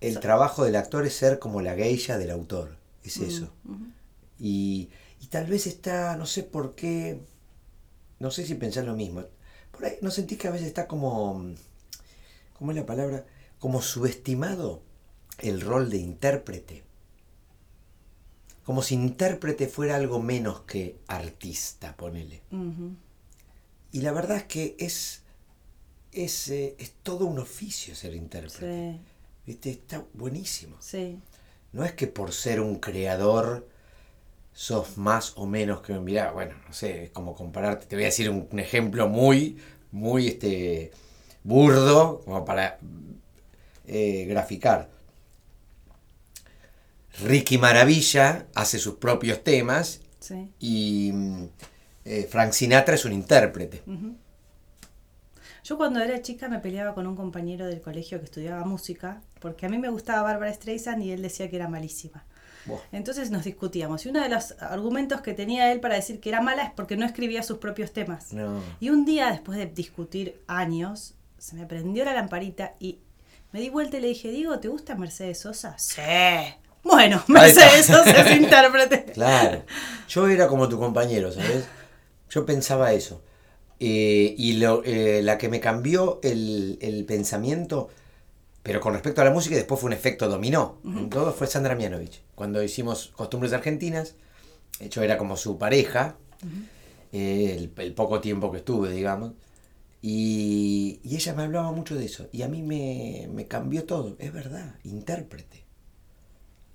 el 0.00 0.20
trabajo 0.20 0.64
del 0.64 0.76
actor 0.76 1.06
es 1.06 1.14
ser 1.14 1.38
como 1.38 1.60
la 1.60 1.74
geisha 1.74 2.18
del 2.18 2.30
autor. 2.30 2.76
Es 3.02 3.18
eso. 3.18 3.52
y, 4.38 4.90
y 5.20 5.26
tal 5.26 5.46
vez 5.46 5.66
está, 5.66 6.16
no 6.16 6.26
sé 6.26 6.42
por 6.42 6.74
qué, 6.74 7.20
no 8.18 8.30
sé 8.30 8.44
si 8.46 8.54
pensás 8.54 8.84
lo 8.84 8.96
mismo. 8.96 9.24
Por 9.70 9.84
ahí, 9.84 9.96
¿no 10.00 10.10
sentís 10.10 10.38
que 10.38 10.48
a 10.48 10.50
veces 10.50 10.66
está 10.66 10.86
como, 10.86 11.44
¿cómo 12.54 12.70
es 12.72 12.76
la 12.76 12.86
palabra? 12.86 13.24
Como 13.58 13.80
subestimado 13.82 14.82
el 15.38 15.60
rol 15.60 15.90
de 15.90 15.98
intérprete. 15.98 16.82
Como 18.64 18.82
si 18.82 18.94
intérprete 18.94 19.68
fuera 19.68 19.96
algo 19.96 20.20
menos 20.20 20.62
que 20.62 20.98
artista, 21.06 21.96
ponele. 21.96 22.42
Y 23.92 24.00
la 24.00 24.12
verdad 24.12 24.38
es 24.38 24.44
que 24.44 24.76
es, 24.78 25.22
es, 26.10 26.48
eh, 26.48 26.74
es 26.78 26.92
todo 27.02 27.26
un 27.26 27.38
oficio 27.38 27.94
ser 27.94 28.14
intérprete. 28.14 28.98
¿Viste? 29.46 29.70
Está 29.70 30.04
buenísimo. 30.12 30.76
Sí. 30.80 31.20
No 31.72 31.84
es 31.84 31.92
que 31.92 32.06
por 32.06 32.32
ser 32.32 32.60
un 32.60 32.76
creador 32.76 33.68
sos 34.52 34.96
más 34.96 35.34
o 35.36 35.46
menos 35.46 35.82
que, 35.82 35.92
mirá, 35.94 36.32
bueno, 36.32 36.54
no 36.66 36.72
sé, 36.72 37.04
es 37.04 37.10
como 37.10 37.34
compararte, 37.34 37.86
te 37.86 37.94
voy 37.94 38.04
a 38.04 38.06
decir 38.06 38.30
un, 38.30 38.58
ejemplo 38.58 39.06
muy, 39.06 39.58
muy 39.92 40.28
este, 40.28 40.90
burdo, 41.44 42.22
como 42.24 42.44
para 42.44 42.78
eh, 43.86 44.24
graficar. 44.26 44.88
Ricky 47.22 47.58
Maravilla 47.58 48.46
hace 48.54 48.78
sus 48.78 48.94
propios 48.94 49.44
temas 49.44 50.00
y 50.58 51.12
eh, 52.04 52.26
Frank 52.28 52.52
Sinatra 52.52 52.94
es 52.94 53.04
un 53.04 53.12
intérprete. 53.12 53.82
Yo 55.66 55.76
cuando 55.76 55.98
era 55.98 56.22
chica 56.22 56.48
me 56.48 56.60
peleaba 56.60 56.94
con 56.94 57.08
un 57.08 57.16
compañero 57.16 57.66
del 57.66 57.80
colegio 57.80 58.20
que 58.20 58.26
estudiaba 58.26 58.64
música, 58.64 59.20
porque 59.40 59.66
a 59.66 59.68
mí 59.68 59.78
me 59.78 59.88
gustaba 59.88 60.22
Barbara 60.22 60.54
Streisand 60.54 61.02
y 61.02 61.10
él 61.10 61.22
decía 61.22 61.50
que 61.50 61.56
era 61.56 61.66
malísima. 61.66 62.24
Entonces 62.92 63.32
nos 63.32 63.42
discutíamos. 63.42 64.06
Y 64.06 64.10
uno 64.10 64.22
de 64.22 64.28
los 64.28 64.54
argumentos 64.62 65.22
que 65.22 65.34
tenía 65.34 65.72
él 65.72 65.80
para 65.80 65.96
decir 65.96 66.20
que 66.20 66.28
era 66.28 66.40
mala 66.40 66.62
es 66.62 66.70
porque 66.70 66.96
no 66.96 67.04
escribía 67.04 67.42
sus 67.42 67.58
propios 67.58 67.92
temas. 67.92 68.28
Y 68.78 68.90
un 68.90 69.04
día, 69.04 69.28
después 69.32 69.58
de 69.58 69.66
discutir 69.66 70.40
años, 70.46 71.14
se 71.36 71.56
me 71.56 71.66
prendió 71.66 72.04
la 72.04 72.14
lamparita 72.14 72.74
y 72.78 73.00
me 73.50 73.60
di 73.60 73.68
vuelta 73.68 73.98
y 73.98 74.02
le 74.02 74.08
dije, 74.08 74.30
Diego, 74.30 74.60
¿te 74.60 74.68
gusta 74.68 74.94
Mercedes 74.94 75.40
Sosa? 75.40 75.76
Sí. 75.78 76.00
Bueno, 76.84 77.24
Mercedes 77.26 77.86
Sosa 77.86 78.12
es 78.12 78.36
intérprete. 78.40 79.06
Claro. 79.14 79.64
Yo 80.08 80.28
era 80.28 80.46
como 80.46 80.68
tu 80.68 80.78
compañero, 80.78 81.32
¿sabes? 81.32 81.66
Yo 82.30 82.46
pensaba 82.46 82.92
eso. 82.92 83.20
Eh, 83.78 84.34
y 84.38 84.54
lo, 84.54 84.82
eh, 84.84 85.20
la 85.22 85.36
que 85.38 85.48
me 85.48 85.60
cambió 85.60 86.18
el, 86.22 86.78
el 86.80 87.04
pensamiento 87.04 87.90
pero 88.66 88.80
con 88.80 88.94
respecto 88.94 89.20
a 89.20 89.24
la 89.24 89.30
música, 89.30 89.54
después 89.54 89.80
fue 89.80 89.86
un 89.86 89.92
efecto 89.92 90.28
dominó. 90.28 90.80
Todo 91.08 91.32
fue 91.32 91.46
Sandra 91.46 91.76
Mianovich. 91.76 92.22
Cuando 92.34 92.60
hicimos 92.64 93.12
Costumbres 93.14 93.52
Argentinas, 93.52 94.16
hecho 94.80 95.04
era 95.04 95.18
como 95.18 95.36
su 95.36 95.56
pareja, 95.56 96.16
eh, 97.12 97.70
el, 97.76 97.92
poco 97.92 98.20
tiempo 98.20 98.50
que 98.50 98.58
estuve, 98.58 98.90
digamos. 98.90 99.34
Y, 100.02 100.98
ella 101.04 101.34
me 101.34 101.44
hablaba 101.44 101.70
mucho 101.70 101.94
de 101.94 102.06
eso. 102.06 102.28
Y 102.32 102.42
a 102.42 102.48
mí 102.48 102.64
me, 102.64 103.46
cambió 103.46 103.84
todo. 103.84 104.16
Es 104.18 104.32
verdad, 104.32 104.74
intérprete. 104.82 105.62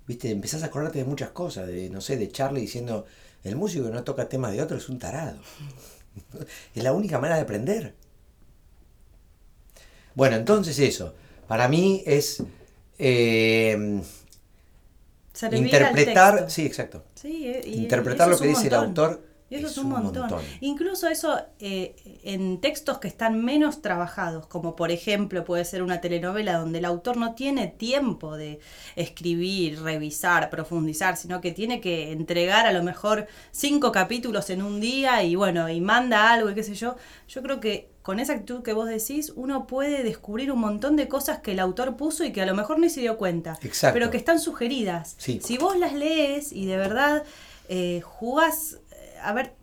Viste, 0.06 0.30
empezás 0.30 0.62
a 0.62 0.66
acordarte 0.66 0.98
de 0.98 1.04
muchas 1.04 1.32
cosas. 1.32 1.66
De, 1.66 1.90
no 1.90 2.00
sé, 2.00 2.16
de 2.16 2.30
Charlie 2.30 2.62
diciendo, 2.62 3.04
el 3.44 3.54
músico 3.54 3.84
que 3.84 3.92
no 3.92 4.02
toca 4.02 4.30
temas 4.30 4.52
de 4.52 4.62
otro 4.62 4.78
es 4.78 4.88
un 4.88 4.98
tarado. 4.98 5.38
es 6.74 6.82
la 6.82 6.92
única 6.92 7.18
manera 7.18 7.36
de 7.36 7.42
aprender. 7.42 7.94
Bueno, 10.14 10.36
entonces 10.36 10.78
eso. 10.78 11.14
Para 11.48 11.68
mí 11.68 12.02
es 12.06 12.42
eh, 12.98 14.00
interpretar, 15.52 16.50
sí, 16.50 16.64
exacto. 16.64 17.04
Eh, 17.24 17.62
interpretar 17.66 18.28
lo 18.28 18.38
que 18.38 18.48
dice 18.48 18.68
el 18.68 18.74
autor. 18.74 19.31
Eso 19.54 19.66
es, 19.66 19.78
un, 19.78 19.88
montón. 19.88 20.30
Incluso 20.60 21.08
eso 21.08 21.38
eh, 21.58 21.94
en 22.24 22.60
textos 22.60 22.98
que 22.98 23.08
están 23.08 23.44
menos 23.44 23.82
trabajados, 23.82 24.46
como 24.46 24.76
por 24.76 24.90
ejemplo 24.90 25.44
puede 25.44 25.64
ser 25.64 25.82
una 25.82 26.00
telenovela 26.00 26.58
donde 26.58 26.78
el 26.78 26.84
autor 26.84 27.16
no 27.16 27.34
tiene 27.34 27.68
tiempo 27.68 28.36
de 28.36 28.60
escribir, 28.96 29.82
revisar, 29.82 30.50
profundizar, 30.50 31.16
sino 31.16 31.40
que 31.40 31.52
tiene 31.52 31.80
que 31.80 32.12
entregar 32.12 32.66
a 32.66 32.72
lo 32.72 32.82
mejor 32.82 33.26
cinco 33.50 33.92
capítulos 33.92 34.50
en 34.50 34.62
un 34.62 34.80
día 34.80 35.22
y 35.22 35.36
bueno, 35.36 35.68
y 35.68 35.80
manda 35.80 36.32
algo 36.32 36.50
y 36.50 36.54
qué 36.54 36.62
sé 36.62 36.74
yo. 36.74 36.96
Yo 37.28 37.42
creo 37.42 37.60
que 37.60 37.92
con 38.02 38.18
esa 38.18 38.32
actitud 38.34 38.62
que 38.62 38.72
vos 38.72 38.88
decís, 38.88 39.32
uno 39.36 39.66
puede 39.66 40.02
descubrir 40.02 40.50
un 40.50 40.58
montón 40.58 40.96
de 40.96 41.08
cosas 41.08 41.38
que 41.38 41.52
el 41.52 41.60
autor 41.60 41.96
puso 41.96 42.24
y 42.24 42.32
que 42.32 42.42
a 42.42 42.46
lo 42.46 42.54
mejor 42.54 42.78
ni 42.78 42.90
se 42.90 43.00
dio 43.00 43.16
cuenta, 43.16 43.58
pero 43.92 44.10
que 44.10 44.16
están 44.16 44.40
sugeridas. 44.40 45.16
Si 45.18 45.56
vos 45.56 45.78
las 45.78 45.94
lees 45.94 46.52
y 46.52 46.66
de 46.66 46.76
verdad 46.76 47.22
eh, 47.68 48.00
jugás 48.02 48.78
a 49.22 49.32
ver 49.32 49.54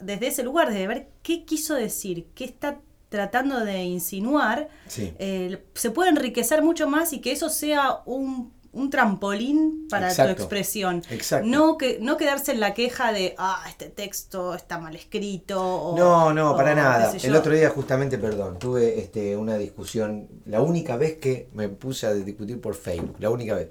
desde 0.00 0.26
ese 0.26 0.42
lugar, 0.42 0.72
de 0.72 0.86
ver 0.86 1.08
qué 1.22 1.44
quiso 1.44 1.74
decir, 1.74 2.26
qué 2.34 2.44
está 2.44 2.78
tratando 3.08 3.64
de 3.64 3.82
insinuar, 3.84 4.68
eh, 4.96 5.62
se 5.74 5.90
puede 5.90 6.10
enriquecer 6.10 6.62
mucho 6.62 6.88
más 6.88 7.12
y 7.12 7.20
que 7.20 7.32
eso 7.32 7.48
sea 7.50 8.00
un 8.06 8.52
un 8.72 8.90
trampolín 8.90 9.88
para 9.88 10.14
tu 10.14 10.22
expresión. 10.22 11.02
No, 11.44 11.76
que, 11.76 11.98
no 12.00 12.16
quedarse 12.16 12.52
en 12.52 12.60
la 12.60 12.74
queja 12.74 13.12
de, 13.12 13.34
ah, 13.38 13.64
este 13.68 13.88
texto 13.88 14.54
está 14.54 14.78
mal 14.78 14.94
escrito. 14.94 15.94
no, 15.96 16.32
no, 16.32 16.56
para 16.56 16.74
nada. 16.74 17.12
El 17.22 17.34
otro 17.34 17.52
día 17.52 17.70
justamente, 17.70 18.18
perdón, 18.18 18.58
tuve 18.58 19.00
este, 19.00 19.36
una 19.36 19.56
discusión, 19.56 20.28
la 20.46 20.60
única 20.60 20.96
vez 20.96 21.18
que 21.18 21.48
me 21.54 21.68
puse 21.68 22.06
a 22.06 22.14
discutir 22.14 22.60
por 22.60 22.74
Facebook, 22.74 23.16
la 23.18 23.30
única 23.30 23.54
vez, 23.54 23.70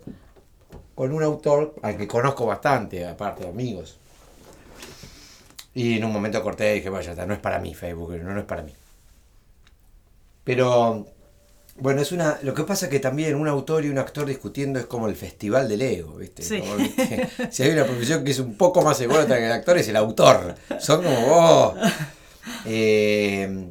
con 0.96 1.14
un 1.14 1.24
autor 1.24 1.76
al 1.82 1.98
que 1.98 2.08
conozco 2.08 2.46
bastante, 2.46 3.06
aparte 3.06 3.44
de 3.44 3.50
amigos. 3.50 3.99
Y 5.74 5.98
en 5.98 6.06
un 6.06 6.12
momento 6.12 6.42
corté 6.44 6.72
y 6.72 6.76
dije, 6.76 6.90
vaya, 6.90 7.14
no 7.26 7.34
es 7.34 7.40
para 7.40 7.60
mí 7.60 7.74
Facebook, 7.74 8.16
no, 8.18 8.34
no 8.34 8.40
es 8.40 8.46
para 8.46 8.64
mí. 8.64 8.74
Pero 10.44 11.06
bueno, 11.82 12.02
es 12.02 12.12
una. 12.12 12.40
Lo 12.42 12.54
que 12.54 12.64
pasa 12.64 12.88
es 12.88 12.92
que 12.92 13.00
también 13.00 13.36
un 13.36 13.48
autor 13.48 13.86
y 13.86 13.90
un 13.90 13.98
actor 13.98 14.26
discutiendo 14.26 14.80
es 14.80 14.86
como 14.86 15.08
el 15.08 15.16
festival 15.16 15.70
del 15.70 15.82
ego, 15.82 16.16
¿viste? 16.16 16.44
si 17.52 17.64
hay 17.64 17.72
una 17.72 17.86
profesión 17.86 18.24
que 18.24 18.32
es 18.32 18.40
un 18.40 18.56
poco 18.56 18.82
más 18.82 19.00
ególatra 19.00 19.38
que 19.38 19.46
el 19.46 19.52
actor, 19.52 19.78
es 19.78 19.88
el 19.88 19.96
autor. 19.96 20.56
Son 20.80 21.04
como. 21.04 21.18
Oh. 21.28 21.76
Eh, 22.66 23.70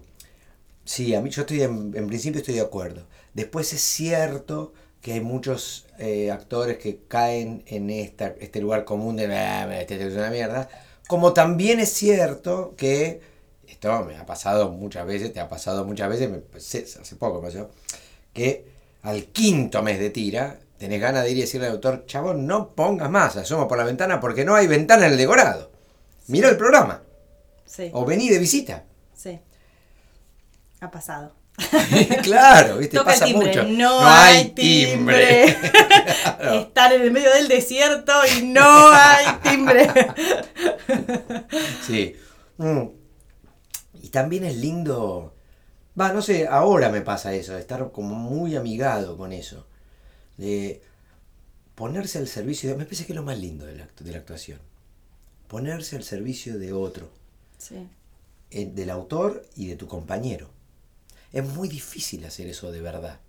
sí, 0.84 1.14
a 1.14 1.20
mí 1.20 1.30
yo 1.30 1.42
estoy 1.42 1.62
en, 1.62 2.06
principio 2.06 2.40
estoy 2.40 2.54
de 2.54 2.60
acuerdo. 2.60 3.06
Después 3.34 3.72
es 3.72 3.80
cierto 3.80 4.72
que 5.02 5.12
hay 5.14 5.20
muchos 5.20 5.86
eh, 5.98 6.30
actores 6.30 6.78
que 6.78 7.00
caen 7.08 7.62
en 7.66 7.90
esta, 7.90 8.34
este 8.40 8.60
lugar 8.60 8.84
común 8.84 9.16
de 9.16 9.24
este 9.80 10.06
es 10.06 10.14
una 10.14 10.30
mierda. 10.30 10.68
Como 11.08 11.32
también 11.32 11.80
es 11.80 11.92
cierto 11.92 12.74
que 12.76 13.20
esto 13.66 14.04
me 14.04 14.16
ha 14.16 14.26
pasado 14.26 14.70
muchas 14.70 15.06
veces, 15.06 15.32
te 15.32 15.40
ha 15.40 15.48
pasado 15.48 15.84
muchas 15.84 16.08
veces, 16.08 16.30
me, 16.30 16.42
hace 16.54 17.16
poco 17.16 17.40
pasó, 17.40 17.70
que 18.32 18.66
al 19.02 19.24
quinto 19.24 19.82
mes 19.82 19.98
de 19.98 20.10
tira 20.10 20.58
tenés 20.76 21.00
ganas 21.00 21.24
de 21.24 21.30
ir 21.30 21.38
y 21.38 21.40
decirle 21.40 21.66
al 21.66 21.72
autor, 21.72 22.04
chabón, 22.06 22.46
no 22.46 22.74
pongas 22.74 23.10
más, 23.10 23.36
asoma 23.36 23.66
por 23.66 23.78
la 23.78 23.84
ventana 23.84 24.20
porque 24.20 24.44
no 24.44 24.54
hay 24.54 24.66
ventana 24.66 25.06
en 25.06 25.12
el 25.12 25.18
decorado. 25.18 25.70
Mira 26.26 26.50
el 26.50 26.58
programa. 26.58 27.02
Sí. 27.64 27.90
O 27.94 28.04
vení 28.04 28.28
de 28.28 28.38
visita. 28.38 28.84
Sí. 29.14 29.40
Ha 30.80 30.90
pasado. 30.90 31.32
claro, 32.22 32.78
¿viste? 32.78 33.00
Pasa 33.02 33.26
mucho. 33.28 33.64
No, 33.64 34.00
hay 34.00 34.50
timbre. 34.50 35.44
Estar 36.52 36.92
en 36.92 37.02
el 37.02 37.10
medio 37.10 37.32
del 37.34 37.48
desierto 37.48 38.12
y 38.36 38.46
no 38.46 38.90
hay 38.92 39.26
timbre. 39.42 39.88
sí. 41.86 42.16
Mm. 42.58 42.82
Y 44.02 44.08
también 44.10 44.44
es 44.44 44.56
lindo, 44.56 45.34
va, 46.00 46.12
no 46.12 46.22
sé, 46.22 46.46
ahora 46.46 46.88
me 46.88 47.00
pasa 47.00 47.34
eso, 47.34 47.58
estar 47.58 47.90
como 47.92 48.14
muy 48.14 48.56
amigado 48.56 49.16
con 49.16 49.32
eso, 49.32 49.66
de 50.36 50.80
ponerse 51.74 52.18
al 52.18 52.28
servicio, 52.28 52.70
de, 52.70 52.76
me 52.76 52.84
parece 52.84 53.04
que 53.04 53.12
es 53.12 53.16
lo 53.16 53.22
más 53.22 53.38
lindo 53.38 53.66
de 53.66 53.76
la, 53.76 53.88
de 53.98 54.12
la 54.12 54.18
actuación, 54.18 54.60
ponerse 55.46 55.96
al 55.96 56.04
servicio 56.04 56.58
de 56.58 56.72
otro, 56.72 57.10
sí. 57.58 57.86
del 58.50 58.90
autor 58.90 59.44
y 59.56 59.66
de 59.66 59.76
tu 59.76 59.86
compañero. 59.86 60.48
Es 61.32 61.44
muy 61.44 61.68
difícil 61.68 62.24
hacer 62.24 62.46
eso 62.48 62.70
de 62.72 62.80
verdad. 62.80 63.20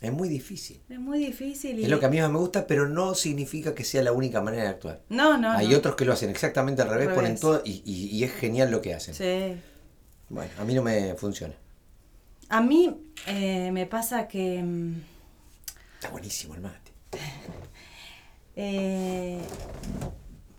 Es 0.00 0.12
muy 0.12 0.28
difícil. 0.28 0.80
Es 0.88 0.98
muy 0.98 1.18
difícil. 1.18 1.78
Y... 1.80 1.84
Es 1.84 1.88
lo 1.88 1.98
que 1.98 2.06
a 2.06 2.08
mí 2.08 2.20
más 2.20 2.30
me 2.30 2.38
gusta, 2.38 2.66
pero 2.66 2.88
no 2.88 3.14
significa 3.14 3.74
que 3.74 3.84
sea 3.84 4.02
la 4.02 4.12
única 4.12 4.40
manera 4.40 4.62
de 4.64 4.68
actuar. 4.68 5.02
No, 5.08 5.36
no. 5.38 5.50
Hay 5.52 5.68
no. 5.68 5.76
otros 5.78 5.96
que 5.96 6.04
lo 6.04 6.12
hacen 6.12 6.30
exactamente 6.30 6.82
al 6.82 6.88
revés, 6.90 7.08
ponen 7.14 7.38
todo 7.38 7.62
y, 7.64 7.82
y- 7.84 8.06
y 8.16 8.22
es 8.24 8.32
genial 8.32 8.70
lo 8.70 8.80
que 8.80 8.94
hacen. 8.94 9.14
Sí. 9.14 9.56
Bueno, 10.28 10.50
a 10.58 10.64
mí 10.64 10.74
no 10.74 10.82
me 10.82 11.14
funciona. 11.14 11.54
A 12.48 12.60
mí 12.60 12.96
eh, 13.26 13.70
me 13.72 13.86
pasa 13.86 14.28
que 14.28 14.62
mm, 14.62 14.94
Está 15.96 16.10
buenísimo 16.10 16.54
el 16.54 16.60
mate. 16.60 16.92
eh, 18.56 19.40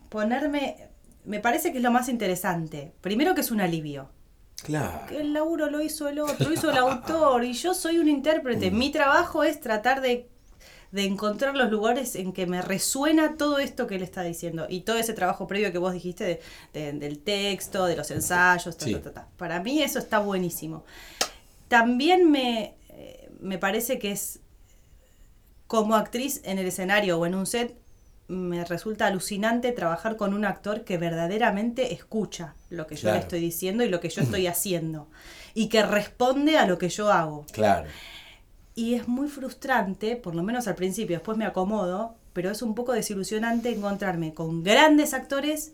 ponerme, 0.09 0.89
me 1.25 1.39
parece 1.39 1.71
que 1.71 1.77
es 1.77 1.83
lo 1.83 1.91
más 1.91 2.09
interesante. 2.09 2.93
Primero 3.01 3.35
que 3.35 3.41
es 3.41 3.51
un 3.51 3.61
alivio. 3.61 4.09
Claro. 4.63 5.15
El 5.17 5.33
laburo 5.33 5.69
lo 5.69 5.81
hizo 5.81 6.07
el 6.07 6.19
otro, 6.19 6.47
lo 6.47 6.53
hizo 6.53 6.69
el 6.71 6.77
autor 6.77 7.43
y 7.45 7.53
yo 7.53 7.73
soy 7.73 7.97
un 7.99 8.07
intérprete. 8.09 8.71
Mi 8.71 8.91
trabajo 8.91 9.43
es 9.43 9.59
tratar 9.61 10.01
de, 10.01 10.27
de 10.91 11.05
encontrar 11.05 11.55
los 11.55 11.69
lugares 11.71 12.15
en 12.15 12.33
que 12.33 12.45
me 12.47 12.61
resuena 12.61 13.37
todo 13.37 13.59
esto 13.59 13.87
que 13.87 13.95
él 13.95 14.03
está 14.03 14.21
diciendo 14.23 14.65
y 14.67 14.81
todo 14.81 14.97
ese 14.97 15.13
trabajo 15.13 15.47
previo 15.47 15.71
que 15.71 15.77
vos 15.77 15.93
dijiste 15.93 16.23
de- 16.23 16.41
de- 16.73 16.93
del 16.99 17.19
texto, 17.19 17.85
de 17.85 17.95
los 17.95 18.09
ensayos, 18.11 18.75
ta, 18.77 18.85
Sí. 18.85 18.93
ta, 18.95 19.01
ta, 19.01 19.13
ta. 19.13 19.27
para 19.37 19.61
mí 19.61 19.81
eso 19.81 19.99
está 19.99 20.19
buenísimo. 20.19 20.83
También 21.67 22.29
me, 22.31 22.75
eh, 22.89 23.29
me 23.39 23.57
parece 23.59 23.99
que 23.99 24.11
es 24.11 24.39
como 25.67 25.95
actriz 25.95 26.41
en 26.43 26.57
el 26.57 26.65
escenario 26.65 27.19
o 27.19 27.25
en 27.25 27.35
un 27.35 27.45
set 27.45 27.77
me 28.29 28.63
resulta 28.63 29.07
alucinante 29.07 29.71
trabajar 29.71 30.15
con 30.15 30.33
un 30.33 30.45
actor 30.45 30.83
que 30.85 30.97
verdaderamente 30.97 31.93
escucha 31.93 32.53
lo 32.69 32.87
que 32.87 32.95
yo 32.95 33.11
le 33.11 33.17
estoy 33.19 33.39
diciendo 33.41 33.83
y 33.83 33.89
lo 33.89 33.99
que 33.99 34.09
yo 34.09 34.21
estoy 34.23 34.47
haciendo 34.47 35.07
y 35.55 35.67
que 35.67 35.83
responde 35.83 36.57
a 36.57 36.65
lo 36.67 36.77
que 36.77 36.89
yo 36.89 37.11
hago. 37.11 37.45
Claro. 37.51 37.89
Y 38.75 38.93
es 38.93 39.07
muy 39.07 39.27
frustrante, 39.27 40.15
por 40.15 40.35
lo 40.35 40.43
menos 40.43 40.67
al 40.67 40.75
principio, 40.75 41.17
después 41.17 41.37
me 41.37 41.45
acomodo, 41.45 42.15
pero 42.33 42.51
es 42.51 42.61
un 42.61 42.75
poco 42.75 42.93
desilusionante 42.93 43.69
encontrarme 43.69 44.33
con 44.33 44.63
grandes 44.63 45.13
actores 45.13 45.73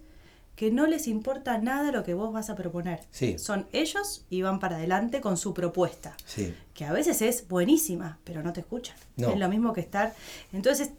que 0.55 0.71
no 0.71 0.87
les 0.87 1.07
importa 1.07 1.57
nada 1.57 1.91
lo 1.91 2.03
que 2.03 2.13
vos 2.13 2.31
vas 2.31 2.49
a 2.49 2.55
proponer. 2.55 3.01
Sí. 3.11 3.37
Son 3.37 3.67
ellos 3.73 4.25
y 4.29 4.41
van 4.41 4.59
para 4.61 4.77
adelante 4.77 5.19
con 5.19 5.35
su 5.35 5.53
propuesta 5.53 6.15
Sí. 6.25 6.55
que 6.73 6.85
a 6.85 6.93
veces 6.93 7.21
es 7.21 7.47
buenísima, 7.49 8.19
pero 8.23 8.41
no 8.41 8.53
te 8.53 8.61
escuchan. 8.61 8.95
No. 9.17 9.31
Es 9.31 9.37
lo 9.37 9.49
mismo 9.49 9.73
que 9.73 9.81
estar. 9.81 10.13
Entonces, 10.53 10.91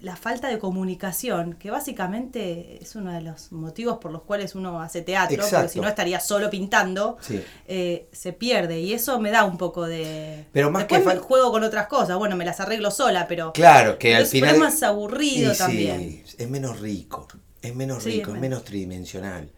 la 0.00 0.14
falta 0.14 0.46
de 0.48 0.58
comunicación, 0.60 1.54
que 1.54 1.70
básicamente 1.70 2.78
es 2.80 2.94
uno 2.94 3.12
de 3.12 3.20
los 3.20 3.50
motivos 3.50 3.98
por 3.98 4.12
los 4.12 4.22
cuales 4.22 4.54
uno 4.54 4.80
hace 4.80 5.02
teatro, 5.02 5.44
porque 5.50 5.68
si 5.68 5.80
no 5.80 5.88
estaría 5.88 6.20
solo 6.20 6.48
pintando, 6.50 7.16
Sí. 7.20 7.42
eh, 7.66 8.08
se 8.12 8.32
pierde. 8.32 8.80
Y 8.80 8.92
eso 8.92 9.18
me 9.18 9.30
da 9.30 9.44
un 9.44 9.58
poco 9.58 9.86
de. 9.86 10.46
Pero 10.52 10.70
más 10.70 10.82
Después 10.82 11.02
que 11.02 11.08
me 11.14 11.16
juego 11.20 11.50
con 11.50 11.64
otras 11.64 11.88
cosas. 11.88 12.16
Bueno, 12.16 12.36
me 12.36 12.44
las 12.44 12.60
arreglo 12.60 12.90
sola, 12.92 13.26
pero. 13.26 13.52
Claro, 13.52 13.98
que 13.98 14.14
al 14.14 14.26
final. 14.26 14.54
es 14.54 14.60
más 14.60 14.82
aburrido 14.84 15.50
Y 15.50 15.54
sí, 15.54 15.58
también. 15.58 16.24
es 16.38 16.48
menos 16.48 16.80
rico. 16.80 17.26
Es 17.60 17.74
menos 17.74 18.04
Sí, 18.04 18.10
rico, 18.10 18.34
es 18.34 18.40
menos 18.40 18.64
tridimensional. 18.64 19.50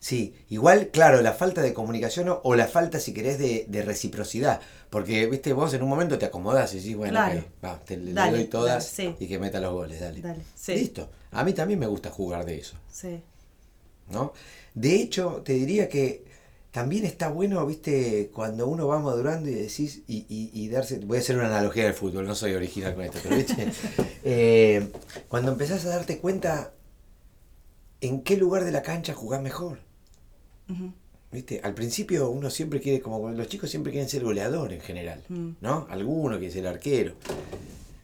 Sí, 0.00 0.34
igual, 0.48 0.88
claro, 0.92 1.20
la 1.22 1.32
falta 1.32 1.60
de 1.60 1.74
comunicación 1.74 2.28
o, 2.28 2.40
o 2.44 2.54
la 2.54 2.68
falta, 2.68 3.00
si 3.00 3.12
querés, 3.12 3.38
de, 3.38 3.64
de 3.68 3.82
reciprocidad. 3.82 4.60
Porque, 4.90 5.26
viste, 5.26 5.52
vos 5.52 5.74
en 5.74 5.82
un 5.82 5.88
momento 5.88 6.18
te 6.18 6.26
acomodás 6.26 6.72
y 6.74 6.76
decís, 6.78 6.96
bueno, 6.96 7.14
Claro. 7.14 7.44
va, 7.64 7.80
te 7.80 7.96
le 7.96 8.12
doy 8.12 8.44
todas 8.44 8.96
dale, 8.96 9.10
sí. 9.10 9.24
y 9.24 9.26
que 9.28 9.38
meta 9.40 9.58
los 9.60 9.72
goles, 9.72 10.00
dale. 10.00 10.20
Dale, 10.20 10.42
sí. 10.54 10.74
Listo. 10.76 11.10
A 11.32 11.42
mí 11.44 11.52
también 11.52 11.80
me 11.80 11.86
gusta 11.88 12.10
jugar 12.10 12.44
de 12.44 12.58
eso. 12.58 12.76
Sí. 12.92 13.20
¿no? 14.10 14.32
De 14.74 14.94
hecho, 14.94 15.42
te 15.44 15.52
diría 15.54 15.88
que 15.88 16.24
también 16.70 17.04
está 17.04 17.28
bueno, 17.28 17.66
viste, 17.66 18.30
cuando 18.32 18.68
uno 18.68 18.86
va 18.86 19.00
madurando 19.00 19.50
y 19.50 19.54
decís, 19.54 20.02
y, 20.06 20.18
y- 20.28 20.50
y 20.54 20.68
darse, 20.68 20.98
voy 21.00 21.18
a 21.18 21.20
hacer 21.20 21.36
una 21.36 21.46
analogía 21.48 21.84
del 21.84 21.94
fútbol, 21.94 22.24
no 22.26 22.34
soy 22.36 22.54
original 22.54 22.94
con 22.94 23.04
esto, 23.04 23.18
pero 23.22 23.36
viste, 23.36 23.66
Eh, 24.24 24.90
cuando 25.28 25.50
empezás 25.52 25.84
a 25.86 25.88
darte 25.90 26.18
cuenta 26.18 26.72
en 28.00 28.22
qué 28.22 28.36
lugar 28.36 28.64
de 28.64 28.70
la 28.72 28.82
cancha 28.82 29.12
jugás 29.14 29.42
mejor. 29.42 29.80
¿Viste? 31.30 31.60
Al 31.62 31.74
principio 31.74 32.30
uno 32.30 32.48
siempre 32.50 32.80
quiere, 32.80 33.00
como 33.02 33.28
los 33.30 33.48
chicos 33.48 33.68
siempre 33.70 33.92
quieren 33.92 34.08
ser 34.08 34.24
goleador 34.24 34.72
en 34.72 34.80
general, 34.80 35.22
Mm. 35.28 35.50
¿no? 35.60 35.86
Alguno 35.90 36.38
quiere 36.38 36.52
ser 36.52 36.66
arquero. 36.66 37.14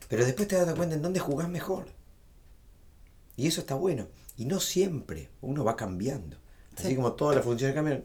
Pero 0.08 0.24
después 0.26 0.46
te 0.48 0.56
das 0.56 0.74
cuenta 0.74 0.94
en 0.94 1.02
dónde 1.02 1.20
jugás 1.20 1.48
mejor. 1.48 1.86
Y 3.36 3.46
eso 3.46 3.60
está 3.62 3.74
bueno. 3.74 4.06
Y 4.36 4.44
no 4.44 4.60
siempre, 4.60 5.30
uno 5.40 5.64
va 5.64 5.76
cambiando. 5.76 6.36
Así 6.76 6.88
Sí. 6.88 6.96
como 6.96 7.12
todas 7.12 7.36
las 7.36 7.44
funciones 7.44 7.74
cambian, 7.74 8.04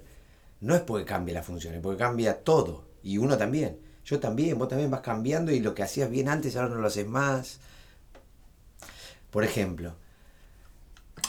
no 0.62 0.76
es 0.76 0.82
porque 0.82 1.06
cambie 1.06 1.34
las 1.34 1.46
funciones, 1.46 1.82
porque 1.82 1.98
cambia 2.00 2.42
todo. 2.44 2.86
Y 3.04 3.18
uno 3.18 3.38
también. 3.38 3.78
Yo 4.06 4.20
también, 4.20 4.58
vos 4.58 4.70
también 4.70 4.90
vas 4.90 5.02
cambiando 5.02 5.52
y 5.52 5.60
lo 5.60 5.76
que 5.76 5.84
hacías 5.84 6.10
bien 6.10 6.30
antes 6.30 6.56
ahora 6.56 6.70
no 6.70 6.82
lo 6.82 6.88
haces 6.88 7.08
más. 7.08 7.60
Por 9.32 9.44
ejemplo, 9.44 9.96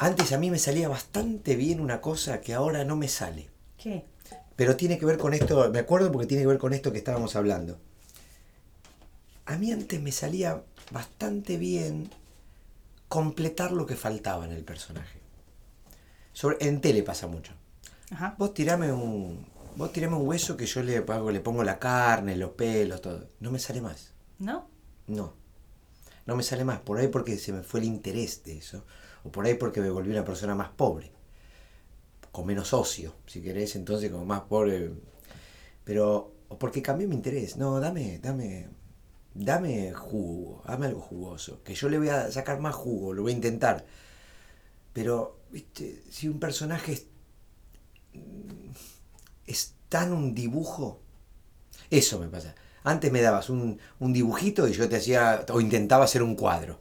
antes 0.01 0.33
a 0.33 0.39
mí 0.39 0.51
me 0.51 0.59
salía 0.59 0.89
bastante 0.89 1.57
bien 1.57 1.81
una 1.81 2.01
cosa 2.01 2.41
que 2.41 2.55
ahora 2.55 2.85
no 2.85 2.97
me 2.97 3.09
sale. 3.09 3.49
¿Qué? 3.79 4.05
Pero 4.57 4.77
tiene 4.77 4.99
que 4.99 5.07
ver 5.07 5.19
con 5.19 5.33
esto, 5.35 5.71
me 5.71 5.79
acuerdo 5.79 6.11
porque 6.13 6.27
tiene 6.27 6.43
que 6.43 6.49
ver 6.49 6.59
con 6.59 6.73
esto 6.73 6.93
que 6.93 6.99
estábamos 6.99 7.37
hablando. 7.37 7.79
A 9.47 9.57
mí 9.57 9.73
antes 9.73 10.01
me 10.01 10.13
salía 10.13 10.63
bastante 10.91 11.57
bien 11.57 12.11
completar 13.09 13.73
lo 13.73 13.87
que 13.87 13.97
faltaba 13.97 14.45
en 14.45 14.53
el 14.53 14.65
personaje. 14.65 15.19
Sobre, 16.33 16.57
en 16.67 16.81
tele 16.81 17.03
pasa 17.03 17.27
mucho. 17.27 17.53
Ajá. 18.13 18.35
Vos 18.39 18.55
tirame 18.55 18.93
un, 18.93 19.45
vos 19.77 19.93
tirame 19.93 20.17
un 20.17 20.27
hueso 20.27 20.57
que 20.57 20.67
yo 20.67 20.83
le, 20.83 20.99
hago- 20.99 21.31
le 21.33 21.41
pongo 21.41 21.65
la 21.65 21.79
carne, 21.79 22.37
los 22.37 22.51
pelos, 22.51 23.01
todo. 23.03 23.29
No 23.41 23.51
me 23.51 23.59
sale 23.59 23.81
más. 23.81 24.13
¿No? 24.39 24.69
No. 25.07 25.35
No 26.27 26.37
me 26.37 26.43
sale 26.43 26.65
más. 26.65 26.81
Por 26.81 26.99
ahí 26.99 27.09
porque 27.09 27.37
se 27.39 27.53
me 27.53 27.63
fue 27.63 27.81
el 27.81 27.87
interés 27.87 28.45
de 28.45 28.59
eso. 28.59 28.85
O 29.25 29.31
por 29.31 29.45
ahí 29.45 29.55
porque 29.55 29.81
me 29.81 29.91
volví 29.91 30.11
una 30.11 30.25
persona 30.25 30.55
más 30.55 30.71
pobre. 30.71 31.13
Con 32.33 32.47
menos 32.47 32.73
ocio, 32.73 33.15
si 33.27 33.43
querés, 33.43 33.77
entonces 33.77 34.11
como 34.11 34.25
más 34.25 34.43
pobre. 34.43 34.93
Pero, 35.85 36.33
o 36.49 36.59
porque 36.59 36.83
cambié 36.83 37.07
mi 37.07 37.15
interés. 37.17 37.57
No, 37.57 37.81
dame, 37.81 38.19
dame, 38.21 38.69
dame 39.35 39.93
jugo, 39.93 40.63
dame 40.67 40.87
algo 40.87 41.01
jugoso. 41.01 41.63
Que 41.65 41.75
yo 41.75 41.89
le 41.89 41.99
voy 41.99 42.09
a 42.09 42.31
sacar 42.31 42.61
más 42.61 42.75
jugo, 42.75 43.13
lo 43.13 43.23
voy 43.23 43.33
a 43.33 43.37
intentar. 43.37 43.85
Pero, 44.93 45.39
viste, 45.51 46.03
si 46.11 46.29
un 46.29 46.39
personaje 46.41 46.93
es, 46.93 47.07
es 49.47 49.75
tan 49.89 50.13
un 50.13 50.35
dibujo, 50.35 51.01
eso 51.91 52.19
me 52.21 52.29
pasa. 52.29 52.55
Antes 52.85 53.13
me 53.13 53.21
dabas 53.21 53.51
un, 53.51 53.79
un 53.99 54.13
dibujito 54.13 54.67
y 54.69 54.73
yo 54.73 54.89
te 54.89 54.97
hacía, 54.97 55.45
o 55.53 55.61
intentaba 55.61 56.05
hacer 56.05 56.23
un 56.23 56.35
cuadro. 56.37 56.79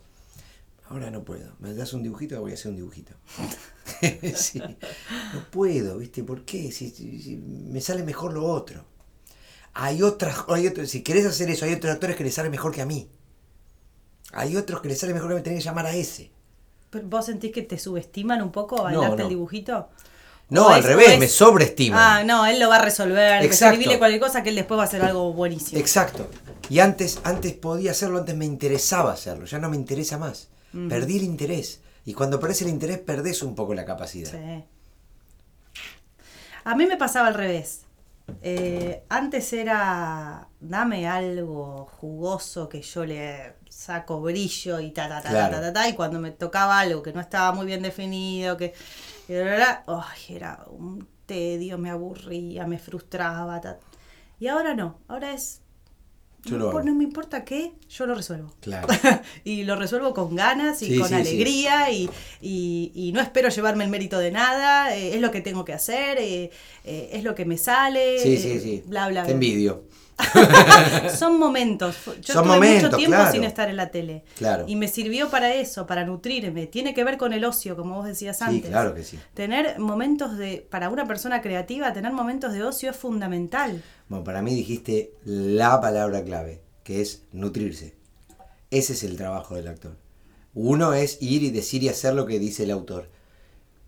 Ahora 0.90 1.12
no 1.12 1.24
puedo. 1.24 1.54
Me 1.60 1.74
das 1.74 1.94
un 1.94 2.02
dibujito, 2.04 2.40
voy 2.42 2.52
a 2.52 2.54
hacer 2.56 2.72
un 2.72 2.78
dibujito. 2.78 3.14
Sí. 4.36 4.60
No 4.60 5.44
puedo, 5.52 5.98
¿viste? 5.98 6.24
¿Por 6.24 6.46
qué? 6.46 6.72
Si, 6.72 6.90
si- 6.92 7.22
si 7.22 7.36
me 7.38 7.82
sale 7.82 8.04
mejor 8.04 8.34
lo 8.34 8.46
otro. 8.46 8.86
Hay 9.74 10.02
otras, 10.04 10.46
hay 10.48 10.68
otros, 10.68 10.90
si 10.90 11.02
querés 11.02 11.26
hacer 11.26 11.50
eso, 11.50 11.66
hay 11.66 11.74
otros 11.74 11.94
actores 11.94 12.16
que 12.16 12.24
les 12.24 12.34
sale 12.34 12.50
mejor 12.50 12.72
que 12.74 12.82
a 12.82 12.86
mí. 12.86 13.10
Hay 14.34 14.56
otros 14.58 14.82
que 14.82 14.90
les 14.90 15.00
sale 15.00 15.14
mejor 15.14 15.30
que 15.30 15.34
a 15.34 15.38
mí, 15.38 15.44
tenés 15.44 15.60
que 15.60 15.66
llamar 15.66 15.86
a 15.88 15.94
ese. 15.96 16.32
¿Pero 16.92 17.08
¿Vos 17.08 17.26
sentís 17.26 17.52
que 17.52 17.62
te 17.64 17.78
subestiman 17.78 18.42
un 18.42 18.52
poco 18.52 18.86
a 18.86 18.92
No, 18.92 19.00
bailarte 19.00 19.18
no. 19.18 19.24
el 19.24 19.30
dibujito? 19.30 19.90
No, 20.50 20.68
¿O 20.68 20.70
al 20.70 20.80
es- 20.80 20.86
revés, 20.86 21.10
es- 21.10 21.20
me 21.20 21.28
sobreestiman. 21.28 22.00
Ah, 22.00 22.24
no, 22.24 22.46
él 22.46 22.60
lo 22.60 22.70
va 22.70 22.78
a 22.78 22.82
resolver. 22.84 23.44
Exacto. 23.44 23.74
Escribile 23.74 24.00
cualquier 24.00 24.22
cosa 24.22 24.44
que 24.44 24.50
él 24.50 24.56
después 24.56 24.78
va 24.78 24.84
a 24.84 24.88
hacer 24.88 25.02
algo 25.04 25.34
buenísimo. 25.34 25.80
Exacto. 25.80 26.28
Y 26.70 26.80
antes, 26.80 27.20
antes 27.24 27.54
podía 27.54 27.92
hacerlo, 27.92 28.20
antes 28.20 28.36
me 28.36 28.46
interesaba 28.46 29.12
hacerlo, 29.14 29.46
ya 29.46 29.60
no 29.60 29.70
me 29.70 29.76
interesa 29.76 30.18
más. 30.18 30.50
Perdí 30.72 31.18
el 31.18 31.24
interés. 31.24 31.82
Y 32.06 32.14
cuando 32.14 32.40
perdés 32.40 32.62
el 32.64 32.70
interés, 32.70 33.00
perdés 33.00 33.44
un 33.44 33.56
poco 33.56 33.74
la 33.74 33.86
capacidad. 33.86 34.32
Sí. 34.32 34.64
A 36.64 36.76
mí 36.76 36.86
me 36.86 36.98
pasaba 36.98 37.28
al 37.28 37.34
revés. 37.34 37.86
Eh, 38.44 39.04
antes 39.10 39.54
era 39.54 40.48
dame 40.60 41.08
algo 41.08 41.88
jugoso 42.00 42.70
que 42.70 42.82
yo 42.84 43.04
le 43.04 43.56
saco 43.70 44.22
brillo 44.22 44.80
y 44.80 44.92
ta 44.92 45.10
ta 45.10 45.22
ta 45.24 45.30
Claro. 45.30 45.56
ta, 45.56 45.62
ta 45.62 45.74
ta 45.74 45.90
y 45.90 45.96
cuando 45.96 46.20
me 46.20 46.30
tocaba 46.32 46.80
algo 46.80 47.02
que 47.02 47.12
no 47.12 47.22
estaba 47.22 47.54
muy 47.54 47.66
bien 47.66 47.82
definido 47.82 48.56
que 48.56 48.74
bla, 49.28 49.84
ay, 49.88 50.36
era 50.36 50.64
un 50.70 51.08
tedio 51.26 51.80
me 51.80 51.90
aburría 51.90 52.68
me 52.68 52.78
frustraba 52.78 53.60
ta. 53.62 53.80
y 54.40 54.46
ahora 54.48 54.76
no 54.76 55.00
ahora 55.08 55.34
es 55.34 55.62
Yo 56.46 56.58
no, 56.58 56.72
lo 56.72 56.84
me 56.96 57.04
importa 57.04 57.44
qué 57.44 57.74
yo 57.90 58.06
lo 58.06 58.16
resuelvo 58.16 58.54
Claro. 58.62 58.88
y 59.44 59.64
lo 59.64 59.76
resuelvo 59.76 60.14
con 60.14 60.36
ganas 60.36 60.82
y 60.82 60.88
Sí, 60.88 60.98
con 61.00 61.10
sí, 61.10 61.16
sí. 61.16 61.20
alegría 61.20 61.92
Y, 61.92 62.10
y- 62.42 62.92
y 62.96 63.12
no 63.12 63.20
espero 63.22 63.50
llevarme 63.50 63.84
el 63.84 63.90
mérito 63.90 64.18
de 64.20 64.32
nada, 64.32 64.96
eh, 64.96 65.16
es 65.16 65.22
lo 65.22 65.32
que 65.32 65.42
tengo 65.42 65.66
que 65.66 65.74
hacer, 65.74 66.18
eh, 66.18 66.50
eh, 66.86 67.10
es 67.14 67.24
lo 67.24 67.36
que 67.36 67.46
me 67.46 67.58
sale, 67.58 68.20
Sí, 68.20 68.38
sí, 68.38 68.60
sí. 68.60 68.84
bla, 68.86 69.08
bla, 69.10 69.22
Te 69.24 69.28
bla. 69.28 69.34
envidio. 69.34 69.84
Son 71.18 71.40
momentos. 71.40 71.96
Yo 72.22 72.34
Son 72.34 72.44
tuve 72.44 72.56
momentos, 72.56 72.84
mucho 72.84 72.98
tiempo 72.98 73.16
claro. 73.16 73.32
sin 73.32 73.44
estar 73.46 73.70
en 73.70 73.78
la 73.78 73.90
tele. 73.90 74.24
Claro. 74.38 74.66
Y 74.68 74.76
me 74.76 74.88
sirvió 74.90 75.30
para 75.30 75.54
eso, 75.54 75.88
para 75.88 76.04
nutrirme. 76.06 76.68
Tiene 76.68 76.94
que 76.94 77.04
ver 77.06 77.18
con 77.18 77.32
el 77.34 77.46
ocio, 77.46 77.76
como 77.76 77.96
vos 77.96 78.06
decías 78.06 78.38
Sí, 78.38 78.44
antes. 78.46 78.70
claro 78.70 78.94
que 78.94 79.04
sí. 79.04 79.18
Tener 79.34 79.80
momentos 79.80 80.38
de, 80.38 80.66
para 80.70 80.90
una 80.90 81.06
persona 81.06 81.42
creativa, 81.42 81.94
tener 81.94 82.12
momentos 82.12 82.52
de 82.54 82.64
ocio 82.64 82.90
es 82.92 82.98
fundamental. 82.98 83.82
Bueno, 84.10 84.24
para 84.24 84.42
mí 84.42 84.54
dijiste 84.54 85.14
la 85.24 85.80
palabra 85.80 86.24
clave. 86.24 86.62
que 86.84 87.02
es 87.02 87.22
nutrirse. 87.32 87.94
Ese 88.72 88.94
es 88.94 89.04
el 89.04 89.16
trabajo 89.16 89.54
del 89.56 89.68
actor. 89.68 89.96
Uno 90.56 90.94
es 90.94 91.22
ir 91.22 91.44
y 91.44 91.52
decir 91.52 91.84
y 91.84 91.90
hacer 91.90 92.16
lo 92.16 92.26
que 92.26 92.40
dice 92.40 92.64
el 92.64 92.72
autor. 92.72 93.10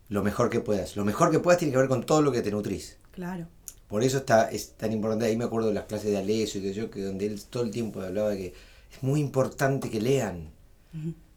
Lo 0.08 0.22
mejor 0.22 0.52
que 0.52 0.60
puedas. 0.60 0.96
Lo 0.96 1.04
mejor 1.04 1.32
que 1.32 1.40
puedas 1.40 1.58
tiene 1.58 1.72
que 1.72 1.80
ver 1.80 1.88
con 1.88 2.06
todo 2.06 2.22
lo 2.22 2.32
que 2.32 2.44
te 2.44 2.52
nutrís. 2.52 2.98
Claro. 3.12 3.48
Por 3.88 4.04
eso 4.04 4.20
está, 4.20 4.52
es 4.52 4.74
tan 4.74 4.94
importante. 4.94 5.26
Ahí 5.26 5.36
me 5.36 5.46
acuerdo 5.46 5.70
de 5.70 5.74
las 5.74 5.86
clases 5.86 6.12
de 6.12 6.18
Alessio 6.18 6.62
y 6.62 6.64
de 6.64 6.74
yo, 6.74 6.92
que 6.92 7.02
donde 7.02 7.26
él 7.26 7.44
todo 7.46 7.64
el 7.64 7.72
tiempo 7.72 8.02
hablaba 8.02 8.30
de 8.30 8.38
que 8.38 8.54
es 8.92 9.02
muy 9.02 9.20
importante 9.20 9.90
que 9.90 10.00
lean. 10.00 10.52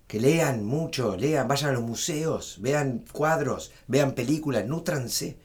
Que 0.07 0.21
lean 0.21 0.67
mucho, 0.67 1.17
lean, 1.17 1.49
vayan 1.49 1.71
a 1.71 1.73
los 1.73 1.83
museos, 1.83 2.59
vean 2.61 3.05
cuadros, 3.11 3.73
vean 3.87 4.13
películas, 4.13 4.67
nutranse. 4.67 5.39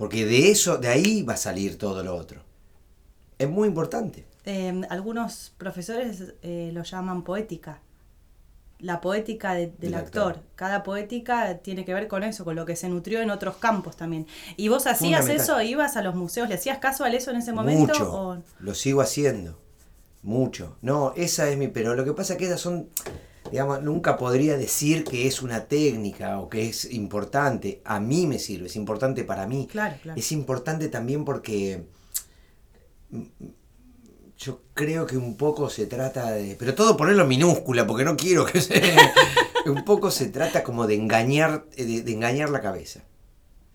Porque 0.00 0.24
de 0.24 0.50
eso, 0.50 0.78
de 0.78 0.88
ahí 0.88 1.22
va 1.22 1.34
a 1.34 1.36
salir 1.36 1.76
todo 1.76 2.02
lo 2.02 2.16
otro. 2.16 2.40
Es 3.38 3.50
muy 3.50 3.68
importante. 3.68 4.24
Eh, 4.46 4.80
algunos 4.88 5.52
profesores 5.58 6.32
eh, 6.42 6.70
lo 6.72 6.82
llaman 6.84 7.22
poética. 7.22 7.80
La 8.78 9.02
poética 9.02 9.52
de- 9.52 9.66
del, 9.66 9.76
Del 9.78 9.94
actor. 9.96 10.28
actor. 10.32 10.42
Cada 10.56 10.82
poética 10.84 11.58
tiene 11.58 11.84
que 11.84 11.92
ver 11.92 12.08
con 12.08 12.22
eso, 12.24 12.46
con 12.46 12.56
lo 12.56 12.64
que 12.64 12.76
se 12.76 12.88
nutrió 12.88 13.20
en 13.20 13.28
otros 13.30 13.56
campos 13.58 13.94
también. 13.94 14.26
¿Y 14.56 14.68
vos 14.68 14.86
hacías 14.86 15.28
eso? 15.28 15.60
¿Ibas 15.60 15.98
a 15.98 16.02
los 16.02 16.14
museos? 16.14 16.48
¿Le 16.48 16.54
hacías 16.54 16.78
caso 16.78 17.04
a 17.04 17.10
eso 17.10 17.30
en 17.30 17.36
ese 17.36 17.52
momento? 17.52 17.92
Mucho. 17.92 18.10
o- 18.10 18.42
Lo 18.60 18.74
sigo 18.74 19.02
haciendo. 19.02 19.58
Mucho. 20.22 20.78
No, 20.80 21.12
esa 21.14 21.46
es 21.50 21.58
mi. 21.58 21.68
Pero 21.68 21.94
lo 21.94 22.06
que 22.06 22.14
pasa 22.14 22.32
es 22.32 22.38
que 22.38 22.46
esas 22.46 22.60
son. 22.62 22.88
Digamos, 23.50 23.82
nunca 23.82 24.16
podría 24.16 24.56
decir 24.56 25.04
que 25.04 25.26
es 25.26 25.42
una 25.42 25.64
técnica 25.66 26.38
o 26.40 26.48
que 26.48 26.68
es 26.68 26.84
importante. 26.92 27.80
A 27.84 28.00
mí 28.00 28.26
me 28.26 28.38
sirve, 28.38 28.66
es 28.66 28.76
importante 28.76 29.24
para 29.24 29.46
mí. 29.46 29.66
Claro, 29.70 29.96
claro. 30.02 30.18
Es 30.18 30.32
importante 30.32 30.88
también 30.88 31.24
porque. 31.24 31.84
mm, 33.10 33.22
Yo 34.38 34.62
creo 34.72 35.06
que 35.06 35.16
un 35.18 35.36
poco 35.36 35.68
se 35.68 35.86
trata 35.86 36.30
de. 36.32 36.56
Pero 36.58 36.74
todo 36.74 36.96
ponerlo 36.96 37.22
en 37.24 37.28
minúscula, 37.28 37.86
porque 37.86 38.04
no 38.04 38.16
quiero 38.16 38.46
que 38.46 38.60
se. 38.60 38.80
un 39.66 39.84
poco 39.84 40.10
se 40.10 40.28
trata 40.28 40.62
como 40.64 40.86
de 40.86 40.94
engañar, 40.94 41.66
de- 41.76 42.02
de 42.02 42.12
engañar 42.12 42.48
la 42.48 42.60
cabeza. 42.62 43.00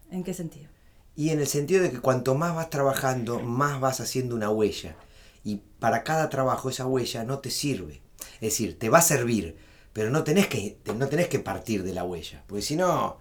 ¿En 0.10 0.24
qué 0.24 0.34
sentido? 0.34 0.70
Y 1.16 1.30
en 1.30 1.40
el 1.40 1.48
sentido 1.48 1.84
de 1.84 1.92
que 1.92 2.00
cuanto 2.00 2.34
más 2.36 2.56
vas 2.56 2.70
trabajando, 2.70 3.40
más 3.40 3.80
vas 3.80 4.00
haciendo 4.02 4.36
una 4.36 4.50
huella. 4.50 4.96
Y 5.44 5.62
para 5.80 6.04
cada 6.04 6.30
trabajo 6.30 6.70
esa 6.70 6.88
huella 6.88 7.24
no 7.24 7.40
te 7.40 7.52
sirve. 7.52 8.02
Es 8.36 8.42
decir, 8.42 8.78
te 8.80 8.90
va 8.90 8.98
a 8.98 9.02
servir, 9.04 9.56
pero 9.96 10.10
no 10.10 10.26
tenés 10.26 10.48
que, 10.48 10.78
no 10.94 11.08
tenés 11.08 11.30
que 11.30 11.40
partir 11.40 11.82
de 11.82 11.94
la 11.94 12.04
huella. 12.04 12.44
Porque 12.48 12.62
si 12.62 12.76
no, 12.76 13.16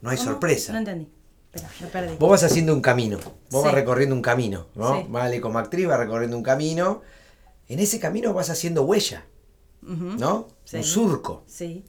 no 0.00 0.08
hay 0.08 0.16
¿Cómo? 0.16 0.30
sorpresa. 0.30 0.72
No 0.72 0.78
entendí. 0.78 1.06
Me 1.82 1.86
perdí. 1.88 2.16
Vos 2.18 2.30
vas 2.30 2.44
haciendo 2.44 2.72
un 2.72 2.80
camino, 2.80 3.18
vos 3.50 3.62
vas 3.62 3.74
recorriendo 3.74 4.14
un 4.14 4.22
camino, 4.22 4.68
¿no? 4.74 5.02
Sí. 5.02 5.06
Vale, 5.10 5.38
como 5.42 5.58
actriz 5.58 5.86
vas 5.86 5.98
recorriendo 5.98 6.34
un 6.34 6.42
camino. 6.42 7.02
En 7.68 7.78
ese 7.78 8.00
camino 8.00 8.32
vas 8.32 8.48
haciendo 8.48 8.84
huella. 8.84 9.26
¿no? 9.82 10.48
Sí. 10.64 10.78
Un 10.78 10.84
surco. 10.84 11.44
Sí. 11.46 11.84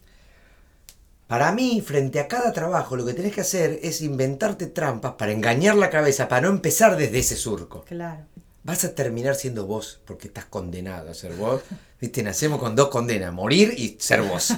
Para 1.27 1.53
mí, 1.53 1.79
frente 1.79 2.19
a 2.19 2.27
cada 2.27 2.51
trabajo, 2.51 2.97
lo 2.97 3.05
que 3.05 3.13
tenés 3.13 3.33
que 3.33 3.41
hacer 3.41 3.79
es 3.83 4.01
inventarte 4.01 4.67
trampas 4.67 5.13
para 5.13 5.31
engañar 5.31 5.77
la 5.77 5.89
cabeza, 5.89 6.27
para 6.27 6.41
no 6.41 6.49
empezar 6.49 6.97
desde 6.97 7.19
ese 7.19 7.37
surco. 7.37 7.85
Claro. 7.85 8.25
Vas 8.69 8.85
a 8.85 8.93
terminar 8.93 9.33
siendo 9.33 9.65
vos 9.65 9.99
porque 10.05 10.27
estás 10.27 10.45
condenado 10.45 11.09
a 11.09 11.15
ser 11.15 11.33
vos. 11.33 11.63
Viste, 11.99 12.21
nacemos 12.21 12.59
con 12.59 12.75
dos 12.75 12.89
condenas, 12.89 13.33
morir 13.33 13.73
y 13.75 13.97
ser 13.99 14.21
vos. 14.21 14.53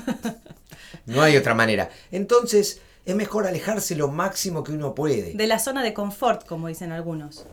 No 1.06 1.22
hay 1.22 1.38
otra 1.38 1.54
manera. 1.54 1.90
Entonces, 2.12 2.82
es 3.06 3.16
mejor 3.16 3.48
alejarse 3.48 3.96
lo 3.96 4.10
máximo 4.10 4.66
que 4.66 4.74
uno 4.74 4.94
puede. 4.94 5.34
De 5.34 5.48
la 5.48 5.60
zona 5.60 5.82
de 5.82 5.94
confort, 5.94 6.46
como 6.46 6.68
dicen 6.68 6.92
algunos. 6.92 7.46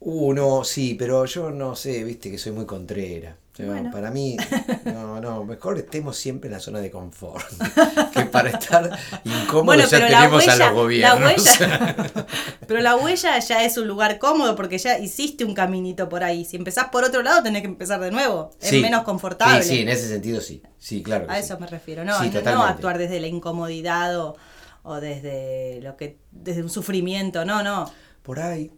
Uno, 0.00 0.64
sí, 0.64 0.94
pero 0.98 1.26
yo 1.26 1.50
no 1.50 1.76
sé, 1.76 2.02
viste 2.02 2.30
que 2.30 2.38
soy 2.38 2.52
muy 2.52 2.64
contrera. 2.64 3.36
Yo, 3.58 3.66
Bueno. 3.66 3.90
Para 3.90 4.10
mí, 4.10 4.36
no, 4.84 5.20
no, 5.20 5.44
mejor 5.44 5.78
estemos 5.78 6.16
siempre 6.16 6.48
en 6.48 6.52
la 6.54 6.60
zona 6.60 6.80
de 6.80 6.90
confort. 6.90 7.44
que 8.12 8.24
para 8.26 8.50
estar 8.50 8.90
incómodos 9.24 9.64
Bueno, 9.64 9.84
ya 9.88 10.06
tenemos 10.06 10.36
huella, 10.46 10.52
a 10.52 10.56
los 10.56 10.58
la 10.58 10.70
gobiernos. 10.72 11.32
huella, 11.58 12.26
pero 12.68 12.80
la 12.80 12.96
huella 12.96 13.38
ya 13.38 13.64
es 13.64 13.78
un 13.78 13.88
lugar 13.88 14.18
cómodo 14.18 14.54
porque 14.56 14.76
ya 14.78 14.98
hiciste 14.98 15.44
un 15.44 15.54
caminito 15.54 16.08
por 16.08 16.22
ahí. 16.22 16.44
Si 16.44 16.56
empezás 16.56 16.88
por 16.88 17.04
otro 17.04 17.22
lado, 17.22 17.42
tenés 17.42 17.62
que 17.62 17.68
empezar 17.68 18.00
de 18.00 18.10
nuevo. 18.10 18.50
Sí. 18.58 18.76
Es 18.76 18.82
menos 18.82 19.04
confortable. 19.04 19.62
Sí, 19.62 19.76
sí, 19.76 19.80
en 19.80 19.88
ese 19.88 20.08
sentido 20.08 20.40
sí. 20.40 20.62
Sí, 20.78 21.02
claro. 21.02 21.26
A 21.30 21.36
sí. 21.36 21.44
eso 21.44 21.58
me 21.58 21.66
refiero, 21.66 22.04
no, 22.04 22.20
Sí, 22.22 22.30
no- 22.32 22.42
no, 22.42 22.62
actuar 22.62 22.98
desde 22.98 23.20
la 23.20 23.26
incomodidad 23.26 24.18
o, 24.20 24.36
o 24.82 25.00
desde 25.00 25.80
lo 25.82 25.96
que 25.96 26.18
desde 26.30 26.62
un 26.62 26.70
sufrimiento, 26.70 27.44
no, 27.46 27.62
no. 27.62 27.90
Por 28.22 28.38
ahí, 28.40 28.70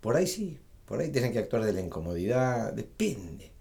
por 0.00 0.16
ahí 0.16 0.26
sí. 0.26 0.58
Por 0.84 1.00
ahí 1.00 1.10
tienen 1.12 1.32
que 1.32 1.38
actuar 1.38 1.64
de 1.64 1.72
la 1.72 1.80
incomodidad. 1.80 2.72
Depende. 2.72 3.52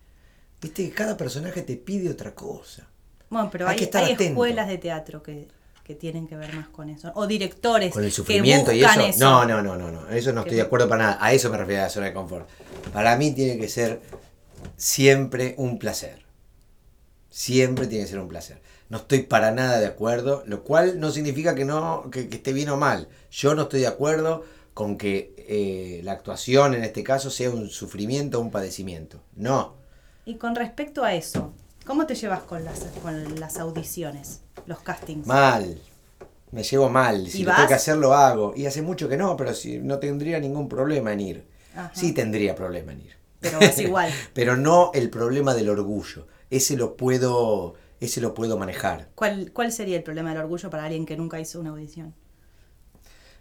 Viste 0.62 0.84
que 0.90 0.92
cada 0.92 1.16
personaje 1.16 1.62
te 1.62 1.76
pide 1.78 2.10
otra 2.10 2.34
cosa. 2.36 2.88
Bueno, 3.30 3.50
pero 3.52 3.68
Hay 3.68 3.74
hay, 3.74 3.78
que 3.78 3.84
estar 3.86 4.04
hay 4.04 4.14
atento. 4.14 4.32
escuelas 4.32 4.68
de 4.68 4.78
teatro 4.78 5.24
que, 5.24 5.48
que 5.84 5.96
tienen 5.96 6.28
que 6.28 6.36
ver 6.36 6.54
más 6.54 6.68
con 6.70 6.90
eso. 6.90 7.12
O 7.16 7.28
directores 7.28 7.94
Con 7.94 8.04
el 8.04 8.10
que 8.10 8.16
sufrimiento 8.16 8.72
y 8.72 8.84
eso. 8.84 9.00
No, 9.20 9.46
no, 9.46 9.62
no, 9.62 9.76
no, 9.76 9.92
no. 9.92 10.10
Eso 10.10 10.34
no 10.34 10.42
estoy 10.42 10.58
de 10.58 10.64
acuerdo 10.64 10.90
para 10.90 11.04
nada. 11.04 11.18
A 11.22 11.34
eso 11.34 11.50
me 11.50 11.58
refiero 11.58 11.82
a 11.82 11.86
la 11.86 11.90
zona 11.90 12.08
de 12.08 12.14
confort. 12.14 12.48
Para 12.92 13.16
mí 13.16 13.32
tiene 13.32 13.58
que 13.58 13.70
ser 13.70 14.02
siempre 14.78 15.56
un 15.58 15.80
placer. 15.80 16.24
Siempre 17.30 17.88
tiene 17.88 18.06
que 18.06 18.12
ser 18.12 18.20
un 18.20 18.28
placer. 18.28 18.62
No 18.90 18.98
estoy 18.98 19.22
para 19.22 19.52
nada 19.52 19.80
de 19.80 19.86
acuerdo, 19.86 20.44
lo 20.48 20.64
cual 20.64 21.00
no 21.00 21.12
significa 21.12 21.54
que 21.56 21.64
no, 21.64 22.10
que, 22.12 22.28
que 22.28 22.38
esté 22.38 22.54
bien 22.54 22.70
o 22.70 22.78
mal. 22.78 23.08
Yo 23.32 23.54
no 23.54 23.64
estoy 23.64 23.82
de 23.82 23.88
acuerdo 23.88 24.44
con 24.74 24.98
que 24.98 25.36
eh, 25.38 26.02
la 26.04 26.14
actuación 26.14 26.74
en 26.74 26.84
este 26.84 27.04
caso 27.04 27.30
sea 27.30 27.52
un 27.52 27.70
sufrimiento 27.70 28.40
o 28.40 28.42
un 28.42 28.50
padecimiento. 28.52 29.22
No. 29.36 29.79
Y 30.30 30.36
con 30.36 30.54
respecto 30.56 31.04
a 31.04 31.16
eso, 31.16 31.54
¿cómo 31.88 32.06
te 32.06 32.14
llevas 32.14 32.44
con 32.44 32.64
las, 32.64 32.82
con 33.02 33.40
las 33.40 33.58
audiciones, 33.58 34.42
los 34.68 34.78
castings? 34.82 35.26
Mal. 35.26 35.82
Me 36.52 36.62
llevo 36.62 36.88
mal. 36.88 37.28
Si 37.28 37.42
¿Y 37.42 37.46
lo 37.46 37.56
tengo 37.56 37.68
que 37.68 37.74
hacer, 37.74 37.98
lo 37.98 38.14
hago. 38.14 38.54
Y 38.56 38.68
hace 38.68 38.84
mucho 38.84 39.10
que 39.10 39.18
no, 39.18 39.36
pero 39.36 39.56
si 39.56 39.80
no 39.80 39.98
tendría 39.98 40.40
ningún 40.40 40.70
problema 40.70 41.14
en 41.14 41.20
ir. 41.20 41.48
Ajá. 41.74 41.90
Sí 41.96 42.14
tendría 42.14 42.54
problema 42.54 42.92
en 42.92 43.02
ir. 43.02 43.16
Pero 43.40 43.60
vas 43.60 43.80
igual. 43.80 44.14
Pero 44.36 44.56
no 44.56 44.92
el 44.94 45.10
problema 45.10 45.56
del 45.56 45.68
orgullo. 45.68 46.28
Ese 46.52 46.78
lo 46.78 46.96
puedo, 46.96 47.74
ese 48.00 48.22
lo 48.22 48.36
puedo 48.36 48.56
manejar. 48.56 49.10
¿Cuál, 49.16 49.52
¿Cuál 49.52 49.72
sería 49.72 49.98
el 49.98 50.04
problema 50.04 50.30
del 50.30 50.44
orgullo 50.44 50.70
para 50.70 50.84
alguien 50.84 51.08
que 51.08 51.18
nunca 51.18 51.40
hizo 51.40 51.60
una 51.60 51.72
audición? 51.72 52.14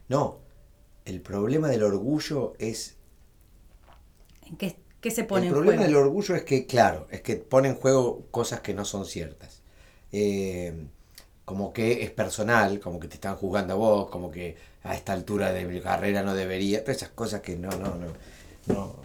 No. 0.08 0.38
El 1.04 1.20
problema 1.20 1.68
del 1.68 1.82
orgullo 1.82 2.54
es. 2.58 2.96
¿En 4.46 4.56
qué, 4.56 4.78
qué 5.00 5.10
se 5.10 5.24
pone 5.24 5.42
el 5.42 5.48
en 5.48 5.54
problema 5.54 5.82
del 5.82 5.96
orgullo 5.96 6.34
es 6.34 6.42
que, 6.44 6.66
claro, 6.66 7.06
es 7.10 7.20
que 7.22 7.36
pone 7.36 7.68
en 7.68 7.74
juego 7.74 8.26
cosas 8.30 8.60
que 8.60 8.74
no 8.74 8.84
son 8.84 9.04
ciertas. 9.04 9.62
Eh, 10.12 10.86
como 11.44 11.72
que 11.72 12.02
es 12.02 12.10
personal, 12.10 12.78
como 12.80 13.00
que 13.00 13.08
te 13.08 13.14
están 13.14 13.36
juzgando 13.36 13.74
a 13.74 13.76
vos, 13.76 14.10
como 14.10 14.30
que 14.30 14.56
a 14.82 14.94
esta 14.94 15.12
altura 15.12 15.52
de 15.52 15.64
mi 15.64 15.80
carrera 15.80 16.22
no 16.22 16.34
debería. 16.34 16.82
Todas 16.82 16.98
esas 16.98 17.10
cosas 17.10 17.40
que 17.40 17.56
no, 17.56 17.70
no, 17.70 17.94
no. 17.94 18.12
No, 18.66 18.96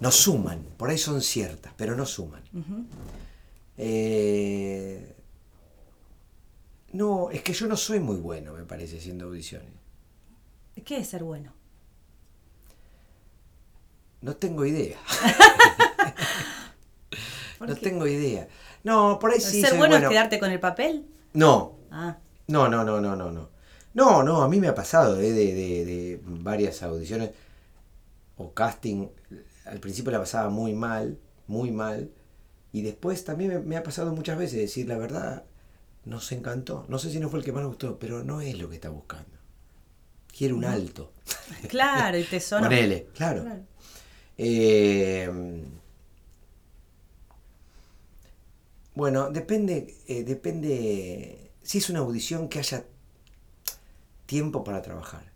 no 0.00 0.10
suman. 0.10 0.64
Por 0.76 0.90
ahí 0.90 0.98
son 0.98 1.22
ciertas, 1.22 1.72
pero 1.76 1.96
no 1.96 2.06
suman. 2.06 2.42
Eh, 3.78 5.14
no, 6.92 7.30
es 7.30 7.42
que 7.42 7.52
yo 7.52 7.66
no 7.66 7.76
soy 7.76 8.00
muy 8.00 8.16
bueno, 8.16 8.52
me 8.52 8.64
parece, 8.64 8.98
haciendo 8.98 9.26
audiciones. 9.26 9.72
¿Qué 10.84 10.98
es 10.98 11.08
ser 11.08 11.24
bueno? 11.24 11.52
No 14.22 14.36
tengo 14.36 14.64
idea. 14.64 14.96
¿Por 17.58 17.68
no 17.68 17.74
qué? 17.74 17.80
tengo 17.80 18.06
idea. 18.06 18.48
No, 18.84 19.18
por 19.20 19.30
ahí 19.32 19.40
sí. 19.40 19.60
¿Ser 19.60 19.70
soy 19.70 19.78
bueno, 19.78 19.94
bueno. 19.94 20.08
es 20.08 20.12
quedarte 20.12 20.38
con 20.38 20.50
el 20.50 20.60
papel? 20.60 21.06
No, 21.34 21.76
Ah, 21.90 22.16
no, 22.48 22.68
no, 22.68 22.84
no, 22.84 23.00
no, 23.00 23.14
no, 23.16 23.30
no. 23.30 23.50
No, 23.94 24.22
no, 24.22 24.42
a 24.42 24.48
mí 24.48 24.58
me 24.58 24.68
ha 24.68 24.74
pasado 24.74 25.20
eh, 25.20 25.30
de, 25.30 25.54
de- 25.54 25.84
de 25.84 26.20
varias 26.24 26.82
audiciones 26.82 27.30
o 28.36 28.52
casting. 28.54 29.08
Al 29.66 29.78
principio 29.78 30.10
la 30.10 30.18
pasaba 30.18 30.48
muy 30.48 30.72
mal, 30.72 31.18
muy 31.46 31.70
mal. 31.70 32.10
Y 32.72 32.80
después 32.82 33.24
también 33.24 33.50
me, 33.50 33.58
me 33.60 33.76
ha 33.76 33.82
pasado 33.82 34.12
muchas 34.14 34.38
veces 34.38 34.58
decir 34.58 34.88
la 34.88 34.96
verdad, 34.96 35.44
nos 36.06 36.32
encantó. 36.32 36.86
No 36.88 36.98
sé 36.98 37.10
si 37.10 37.20
no 37.20 37.28
fue 37.28 37.40
el 37.40 37.44
que 37.44 37.52
más 37.52 37.62
nos 37.62 37.72
gustó, 37.72 37.98
pero 37.98 38.24
no 38.24 38.40
es 38.40 38.56
lo 38.58 38.70
que 38.70 38.76
está 38.76 38.88
buscando. 38.88 39.28
Quiere 40.36 40.54
un 40.54 40.64
alto. 40.64 41.12
claro, 41.68 42.16
y 42.16 42.24
te 42.24 42.40
sonó. 42.40 42.64
Ponele, 42.68 43.08
claro. 43.14 43.42
Claro. 43.42 43.60
Eh, 44.38 45.30
bueno, 48.94 49.30
depende, 49.30 49.94
eh, 50.06 50.22
depende 50.24 51.50
si 51.62 51.78
es 51.78 51.88
una 51.90 52.00
audición 52.00 52.48
que 52.48 52.58
haya 52.58 52.84
tiempo 54.26 54.64
para 54.64 54.82
trabajar. 54.82 55.30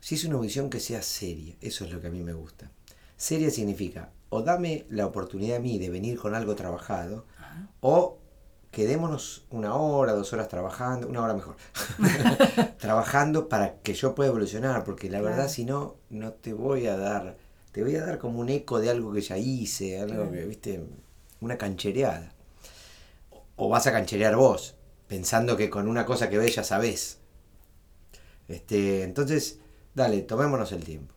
Si 0.00 0.14
es 0.14 0.24
una 0.24 0.36
audición 0.36 0.70
que 0.70 0.80
sea 0.80 1.02
seria, 1.02 1.54
eso 1.60 1.84
es 1.84 1.92
lo 1.92 2.00
que 2.00 2.06
a 2.08 2.10
mí 2.10 2.22
me 2.22 2.32
gusta. 2.32 2.70
Seria 3.16 3.50
significa 3.50 4.10
o 4.28 4.42
dame 4.42 4.84
la 4.90 5.06
oportunidad 5.06 5.56
a 5.56 5.60
mí 5.60 5.78
de 5.78 5.88
venir 5.88 6.18
con 6.18 6.34
algo 6.34 6.54
trabajado 6.54 7.24
o 7.80 8.18
quedémonos 8.70 9.46
una 9.50 9.74
hora, 9.76 10.12
dos 10.12 10.32
horas 10.34 10.48
trabajando, 10.48 11.08
una 11.08 11.22
hora 11.22 11.32
mejor, 11.34 11.56
trabajando 12.78 13.48
para 13.48 13.78
que 13.80 13.94
yo 13.94 14.14
pueda 14.14 14.28
evolucionar, 14.30 14.84
porque 14.84 15.08
la 15.08 15.20
Claro. 15.20 15.34
verdad 15.36 15.48
si 15.50 15.64
no, 15.64 15.96
no 16.10 16.32
te 16.32 16.52
voy 16.52 16.86
a 16.86 16.96
dar, 16.96 17.36
te 17.76 17.82
voy 17.82 17.94
a 17.96 18.06
dar 18.06 18.18
como 18.18 18.40
un 18.40 18.48
eco 18.48 18.80
de 18.80 18.88
algo 18.88 19.12
que 19.12 19.20
ya 19.20 19.36
hice, 19.36 20.00
algo 20.00 20.32
que, 20.32 20.46
viste, 20.46 20.82
una 21.42 21.58
canchereada. 21.58 22.32
O 23.56 23.68
vas 23.68 23.86
a 23.86 23.92
cancherear 23.92 24.34
vos, 24.34 24.76
pensando 25.06 25.58
que 25.58 25.68
con 25.68 25.86
una 25.86 26.06
cosa 26.06 26.30
que 26.30 26.38
ves 26.38 26.54
ya 26.54 26.64
sabés. 26.64 27.18
Este, 28.48 29.02
entonces, 29.02 29.58
dale, 29.94 30.22
tomémonos 30.22 30.72
el 30.72 30.84
tiempo. 30.84 31.12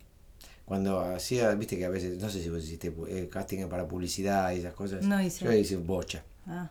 Cuando 0.65 1.00
hacía, 1.00 1.56
viste 1.56 1.78
que 1.78 1.86
a 1.86 1.89
veces, 1.89 2.22
no 2.22 2.30
sé 2.30 2.43
si 2.43 2.50
vos 2.50 2.62
hiciste 2.62 2.93
eh, 3.08 3.30
casting 3.32 3.65
para 3.69 3.88
publicidad 3.88 4.52
y 4.52 4.60
esas 4.60 4.74
cosas. 4.74 5.06
No 5.06 5.22
hice. 5.22 5.45
Yo 5.45 5.54
hice 5.54 5.78
bocha. 5.78 6.26
Ah, 6.45 6.69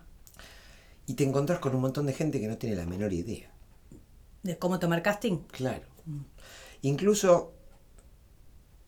Y 1.07 1.15
te 1.15 1.25
encontrás 1.25 1.61
con 1.61 1.75
un 1.75 1.81
montón 1.81 2.05
de 2.05 2.13
gente 2.13 2.39
que 2.39 2.47
no 2.47 2.59
tiene 2.59 2.77
la 2.77 2.85
menor 2.85 3.15
idea. 3.15 3.51
¿De 4.43 4.59
cómo 4.59 4.79
tomar 4.79 5.01
casting? 5.03 5.39
Claro. 5.51 5.87
Incluso 6.83 7.55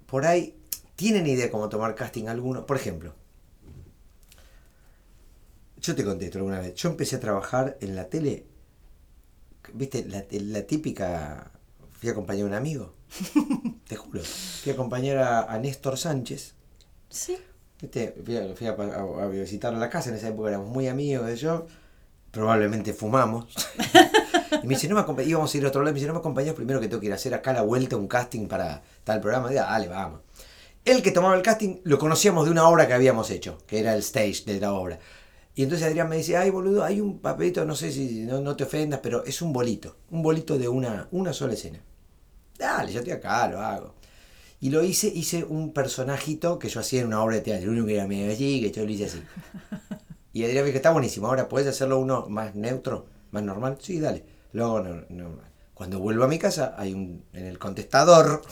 por 0.04 0.26
ahí 0.26 0.60
tienen 1.00 1.26
idea 1.26 1.50
cómo 1.50 1.70
tomar 1.70 1.94
casting 1.94 2.26
algunos. 2.28 2.64
Por 2.64 2.76
ejemplo, 2.76 3.14
yo 5.80 5.94
te 5.94 6.04
contesto 6.04 6.36
alguna 6.38 6.60
vez. 6.60 6.74
Yo 6.74 6.90
empecé 6.90 7.16
a 7.16 7.20
trabajar 7.20 7.78
en 7.80 7.96
la 7.96 8.04
tele. 8.08 8.44
¿Viste? 9.72 10.04
La, 10.04 10.24
la 10.30 10.62
típica. 10.66 11.50
Fui 11.98 12.10
a 12.10 12.12
acompañar 12.12 12.44
a 12.44 12.48
un 12.48 12.54
amigo. 12.54 12.92
te 13.88 13.96
juro. 13.96 14.20
Fui 14.22 14.72
a 14.72 14.74
acompañar 14.74 15.16
a, 15.18 15.42
a 15.52 15.58
Néstor 15.58 15.96
Sánchez. 15.96 16.54
Sí. 17.08 17.38
¿Viste? 17.80 18.14
Fui, 18.22 18.36
a, 18.36 18.54
fui 18.54 18.66
a, 18.66 18.72
a- 18.72 19.24
a 19.24 19.28
visitarlo 19.28 19.78
a 19.78 19.80
la 19.80 19.88
casa. 19.88 20.10
En 20.10 20.16
esa 20.16 20.28
época 20.28 20.50
éramos 20.50 20.68
muy 20.68 20.86
amigos 20.86 21.26
de 21.26 21.36
yo. 21.36 21.66
Probablemente 22.30 22.92
fumamos. 22.92 23.46
Y 24.62 24.66
me 24.66 24.74
dice, 24.74 24.88
no 24.88 24.96
me 25.14 25.24
íbamos 25.24 25.54
a 25.54 25.56
ir 25.56 25.64
a 25.64 25.68
otro 25.68 25.80
lado, 25.80 25.90
y 25.90 25.94
me 25.94 26.00
dice, 26.00 26.08
no 26.08 26.12
me 26.12 26.18
acompañás 26.18 26.54
primero 26.54 26.80
que 26.80 26.88
tengo 26.88 27.00
que 27.00 27.06
ir 27.06 27.12
a 27.12 27.14
hacer 27.14 27.32
acá 27.32 27.52
la 27.52 27.62
vuelta, 27.62 27.96
un 27.96 28.08
casting 28.08 28.46
para 28.48 28.82
tal 29.04 29.20
programa. 29.20 29.48
Diga, 29.48 29.62
dale, 29.62 29.86
vamos. 29.88 30.20
El 30.90 31.05
que 31.05 31.12
tomaba 31.12 31.37
el 31.37 31.42
casting 31.42 31.76
lo 31.85 32.00
conocíamos 32.00 32.46
de 32.46 32.50
una 32.50 32.68
obra 32.68 32.88
que 32.88 32.94
habíamos 32.94 33.31
hecho, 33.31 33.59
que 33.68 33.79
era 33.79 33.94
el 33.94 34.00
stage 34.00 34.42
de 34.44 34.59
la 34.59 34.72
obra. 34.72 34.98
Y 35.55 35.62
entonces 35.62 35.87
Adrián 35.87 36.09
me 36.09 36.16
dice, 36.16 36.37
ay 36.37 36.50
boludo, 36.50 36.83
hay 36.83 37.00
un 37.00 37.20
papelito, 37.20 37.64
no 37.64 37.76
sé 37.76 37.92
si 37.92 38.22
no, 38.24 38.40
no 38.40 38.57
te 38.57 38.64
ofendas, 38.64 38.98
pero 39.00 39.24
es 39.24 39.40
un 39.40 39.53
bolito, 39.53 39.98
un 40.11 40.20
bolito 40.20 40.59
de 40.59 40.68
una, 40.68 41.07
una 41.12 41.33
sola 41.33 41.53
escena. 41.53 41.79
Dale, 42.59 42.92
yo 42.92 42.98
estoy 42.98 43.12
acá, 43.12 43.46
lo 43.46 43.61
hago. 43.61 43.94
Y 44.59 44.70
lo 44.70 44.83
hice, 44.83 45.07
hice 45.07 45.44
un 45.44 45.72
personajito 45.72 46.59
que 46.59 46.68
yo 46.68 46.81
hacía 46.81 47.03
en 47.03 47.07
una 47.07 47.22
obra 47.22 47.37
de 47.37 47.42
teatro, 47.42 47.70
uno 47.70 47.87
que 47.87 47.94
era 47.94 48.09
medio 48.09 48.33
así, 48.33 48.61
que 48.61 48.72
yo 48.72 48.85
lo 48.85 48.90
hice 48.90 49.05
así. 49.05 49.22
Y 50.33 50.42
Adrián 50.42 50.64
me 50.64 50.70
dijo, 50.70 50.79
está 50.79 50.90
buenísimo, 50.90 51.29
ahora 51.29 51.48
puedes 51.48 51.68
hacerlo 51.68 52.00
uno 52.00 52.26
más 52.29 52.57
neutro, 52.57 53.07
más 53.31 53.44
normal. 53.44 53.79
Sí, 53.81 54.00
dale, 54.00 54.24
lo 54.53 54.64
hago 54.64 54.81
no-. 55.09 55.49
Cuando 55.80 55.98
vuelvo 55.98 56.24
a 56.24 56.28
mi 56.28 56.38
casa, 56.38 56.74
hay 56.76 56.92
un 56.92 57.24
en 57.32 57.46
el 57.46 57.58
contestador 57.58 58.42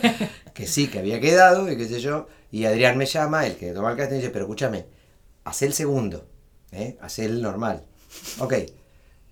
que 0.54 0.66
sí, 0.66 0.88
que 0.88 0.98
había 1.00 1.20
quedado, 1.20 1.70
y 1.70 1.76
qué 1.76 1.86
sé 1.86 2.00
yo, 2.00 2.28
y 2.50 2.64
Adrián 2.64 2.96
me 2.96 3.04
llama, 3.04 3.46
el 3.46 3.56
que 3.56 3.72
toma 3.72 3.90
el 3.90 3.98
casting, 3.98 4.14
y 4.14 4.18
dice, 4.20 4.30
pero 4.30 4.46
escúchame, 4.46 4.86
haz 5.44 5.60
el 5.60 5.74
segundo, 5.74 6.26
¿eh? 6.72 6.96
haz 7.02 7.18
el 7.18 7.42
normal. 7.42 7.84
Ok, 8.38 8.54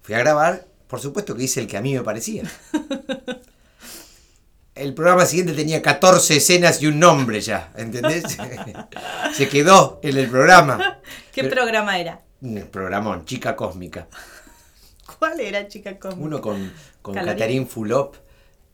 fui 0.02 0.14
a 0.14 0.18
grabar, 0.18 0.66
por 0.86 1.00
supuesto 1.00 1.34
que 1.34 1.44
hice 1.44 1.60
el 1.60 1.66
que 1.66 1.78
a 1.78 1.80
mí 1.80 1.94
me 1.94 2.02
parecía. 2.02 2.42
El 4.74 4.92
programa 4.92 5.24
siguiente 5.24 5.54
tenía 5.54 5.80
14 5.80 6.36
escenas 6.36 6.82
y 6.82 6.88
un 6.88 6.98
nombre 7.00 7.40
ya, 7.40 7.72
¿entendés? 7.74 8.36
Se 9.34 9.48
quedó 9.48 9.98
en 10.02 10.18
el 10.18 10.28
programa. 10.28 11.00
¿Qué 11.32 11.44
Pero- 11.44 11.54
programa 11.54 11.98
era? 11.98 12.20
El 12.42 12.66
programón, 12.68 13.24
Chica 13.24 13.56
Cósmica. 13.56 14.08
¿Cuál 15.18 15.40
era, 15.40 15.66
chica? 15.66 15.98
Cósmica? 15.98 16.22
Uno 16.26 16.40
con, 16.42 16.70
con. 17.14 17.24
Catarín 17.24 17.66
Fulop 17.66 18.16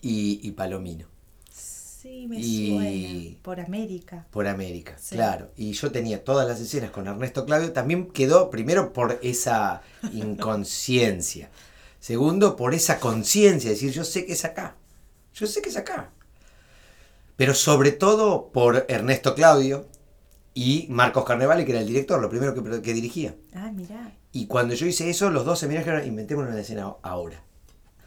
y, 0.00 0.40
y 0.46 0.50
Palomino, 0.52 1.06
Sí, 1.50 2.26
me 2.26 2.38
Y- 2.40 2.70
suena. 2.70 3.42
Por 3.42 3.60
América. 3.60 4.26
por 4.30 4.48
América, 4.48 4.96
Sí. 4.98 5.14
claro. 5.14 5.52
Y 5.56 5.72
yo 5.72 5.92
tenía 5.92 6.24
todas 6.24 6.48
las 6.48 6.60
escenas 6.60 6.90
con 6.90 7.06
Ernesto 7.06 7.46
Claudio. 7.46 7.72
También 7.72 8.06
quedó, 8.10 8.50
primero, 8.50 8.92
por 8.92 9.20
esa 9.22 9.82
inconsciencia. 10.12 11.50
Segundo, 12.00 12.56
por 12.56 12.74
esa 12.74 12.98
conciencia, 12.98 13.70
es 13.70 13.76
decir, 13.80 13.92
yo 13.92 14.02
sé 14.04 14.26
que 14.26 14.32
es 14.32 14.44
acá. 14.44 14.74
Yo 15.34 15.46
sé 15.46 15.62
que 15.62 15.68
es 15.68 15.76
acá. 15.76 16.10
Pero 17.36 17.54
sobre 17.54 17.92
todo 17.92 18.50
por 18.52 18.84
Ernesto 18.88 19.34
Claudio 19.36 19.86
y 20.54 20.86
Marcos 20.90 21.24
Carnevale, 21.24 21.64
que 21.64 21.70
era 21.72 21.80
el 21.80 21.86
director, 21.86 22.20
lo 22.20 22.28
primero 22.28 22.52
que, 22.54 22.82
que 22.82 22.92
dirigía. 22.94 23.36
Ah, 23.54 23.70
mirá. 23.72 24.12
Y 24.32 24.46
cuando 24.48 24.74
yo 24.74 24.86
hice 24.86 25.08
eso, 25.08 25.30
los 25.30 25.44
dos 25.44 25.60
se 25.60 25.68
miraron 25.68 25.84
y 25.88 25.92
dijeron, 25.92 26.08
inventemos 26.08 26.48
una 26.48 26.60
escena 26.60 26.92
ahora. 27.02 27.44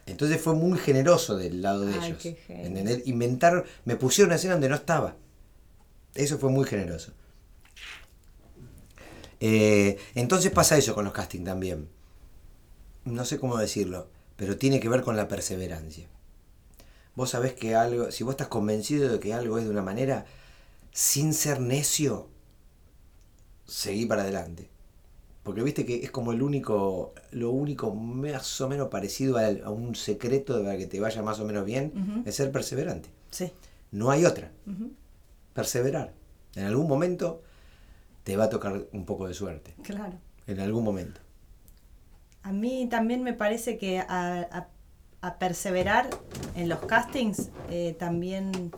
Entonces 0.06 0.40
fue 0.40 0.54
muy 0.54 0.78
generoso 0.78 1.36
del 1.36 1.62
lado 1.62 1.82
de 1.86 1.94
Ay, 2.00 2.10
ellos. 2.12 2.22
qué. 2.22 2.38
¿entendés? 2.50 3.08
Inventaron, 3.08 3.64
me 3.86 3.96
pusieron 3.96 4.30
una 4.30 4.36
escena 4.36 4.54
donde 4.54 4.70
no 4.70 4.76
estaba. 4.76 5.16
Eso 6.14 6.38
fue 6.38 6.50
muy 6.52 6.66
generoso. 6.66 7.12
Eh, 9.40 9.98
entonces 10.16 10.52
pasa 10.52 10.78
eso 10.78 10.94
con 10.96 11.06
los 11.06 11.14
castings 11.14 11.46
también. 11.46 11.90
No 13.04 13.26
sé 13.26 13.40
cómo 13.40 13.58
decirlo, 13.58 14.10
pero 14.36 14.58
tiene 14.58 14.80
que 14.80 14.90
ver 14.90 15.02
con 15.02 15.16
la 15.18 15.28
perseverancia. 15.28 16.08
Vos 17.16 17.32
sabés 17.32 17.54
que 17.54 17.76
algo, 17.76 18.12
si 18.12 18.24
vos 18.24 18.34
estás 18.34 18.48
convencido 18.48 19.12
de 19.12 19.20
que 19.20 19.34
algo 19.34 19.58
es 19.58 19.66
de 19.66 19.70
una 19.70 19.82
manera, 19.82 20.26
sin 20.92 21.34
ser 21.34 21.60
necio, 21.60 22.28
seguí 23.66 24.06
para 24.06 24.22
adelante. 24.24 24.70
Porque 25.46 25.62
viste 25.64 25.86
que 25.86 26.04
es 26.04 26.12
como 26.12 26.32
el 26.34 26.42
único, 26.42 27.14
lo 27.32 27.52
único 27.52 27.94
más 27.96 28.60
o 28.60 28.68
menos 28.68 28.90
parecido 28.90 29.38
a, 29.38 29.46
a 29.64 29.70
un 29.70 29.96
secreto 29.96 30.62
para 30.62 30.76
que 30.76 30.88
te 30.88 31.00
vaya 31.00 31.22
más 31.22 31.40
o 31.40 31.46
menos 31.46 31.64
bien, 31.66 32.24
es 32.26 32.36
ser 32.36 32.52
perseverante. 32.52 33.10
Sí. 33.30 33.54
No 33.92 34.10
hay 34.12 34.26
otra. 34.26 34.52
Perseverar. 35.54 36.14
En 36.56 36.66
algún 36.66 36.88
momento 36.88 37.42
te 38.24 38.36
va 38.38 38.46
a 38.46 38.50
tocar 38.50 38.88
un 38.92 39.06
poco 39.06 39.28
de 39.28 39.34
suerte. 39.34 39.76
Claro. 39.84 40.18
En 40.48 40.60
algún 40.60 40.84
momento. 40.84 41.22
A 42.44 42.52
mí 42.52 42.88
también 42.90 43.24
me 43.24 43.34
parece 43.34 43.78
que 43.78 44.00
a, 44.00 44.42
a- 44.52 44.68
a 45.22 45.40
perseverar 45.40 46.10
en 46.56 46.70
los 46.70 46.80
castings, 46.80 47.50
eh, 47.70 47.96
también, 47.98 48.72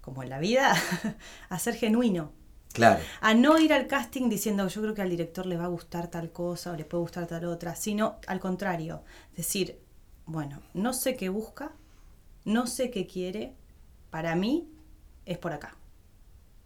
como 0.00 0.22
en 0.22 0.28
la 0.30 0.38
vida, 0.38 0.74
a 1.48 1.58
ser 1.58 1.74
genuino. 1.74 2.32
Claro. 2.72 3.02
A 3.20 3.34
no 3.34 3.58
ir 3.58 3.72
al 3.72 3.86
casting 3.88 4.28
diciendo 4.28 4.66
yo 4.68 4.80
creo 4.82 4.94
que 4.94 5.02
al 5.02 5.10
director 5.10 5.44
le 5.46 5.56
va 5.56 5.64
a 5.64 5.68
gustar 5.68 6.08
tal 6.08 6.30
cosa 6.30 6.72
o 6.72 6.76
le 6.76 6.84
puede 6.84 7.02
gustar 7.02 7.26
tal 7.26 7.44
otra, 7.46 7.74
sino 7.74 8.16
al 8.26 8.38
contrario, 8.40 9.02
decir, 9.36 9.80
bueno, 10.26 10.62
no 10.74 10.92
sé 10.92 11.16
qué 11.16 11.28
busca, 11.28 11.72
no 12.44 12.66
sé 12.68 12.90
qué 12.90 13.06
quiere, 13.06 13.54
para 14.10 14.34
mí 14.36 14.68
es 15.26 15.38
por 15.38 15.52
acá. 15.52 15.76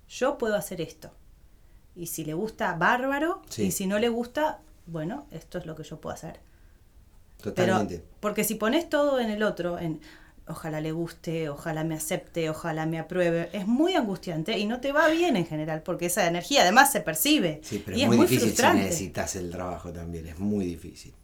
Yo 0.08 0.36
puedo 0.38 0.54
hacer 0.56 0.80
esto. 0.80 1.10
Y 1.96 2.06
si 2.06 2.24
le 2.24 2.34
gusta, 2.34 2.74
bárbaro, 2.74 3.40
Sí. 3.48 3.64
y 3.64 3.70
si 3.70 3.86
no 3.86 3.98
le 3.98 4.08
gusta, 4.10 4.60
bueno, 4.86 5.26
esto 5.30 5.58
es 5.58 5.64
lo 5.66 5.74
que 5.74 5.84
yo 5.84 6.00
puedo 6.00 6.14
hacer. 6.14 6.40
Pero, 7.38 7.54
Totalmente. 7.54 8.04
porque 8.20 8.44
si 8.44 8.54
pones 8.56 8.88
todo 8.88 9.20
en 9.20 9.30
el 9.30 9.42
otro, 9.42 9.78
en 9.78 10.00
ojalá 10.46 10.80
le 10.80 10.92
guste, 10.92 11.48
ojalá 11.48 11.84
me 11.84 11.94
acepte, 11.94 12.50
ojalá 12.50 12.84
me 12.86 12.98
apruebe, 12.98 13.48
es 13.52 13.66
muy 13.66 13.94
angustiante 13.94 14.58
y 14.58 14.66
no 14.66 14.80
te 14.80 14.92
va 14.92 15.08
bien 15.08 15.36
en 15.36 15.46
general, 15.46 15.82
porque 15.82 16.06
esa 16.06 16.26
energía 16.26 16.62
además 16.62 16.92
se 16.92 17.00
percibe. 17.00 17.60
sí, 17.62 17.82
pero 17.84 17.96
y 17.96 18.02
es 18.02 18.08
muy, 18.08 18.18
difícil 18.18 18.40
si 18.40 18.44
frustrante. 18.48 18.82
necesitas 18.84 19.36
el 19.36 19.50
trabajo 19.50 19.92
también. 19.92 20.26
Es 20.26 20.38
muy 20.38 20.66
difícil. 20.66 21.14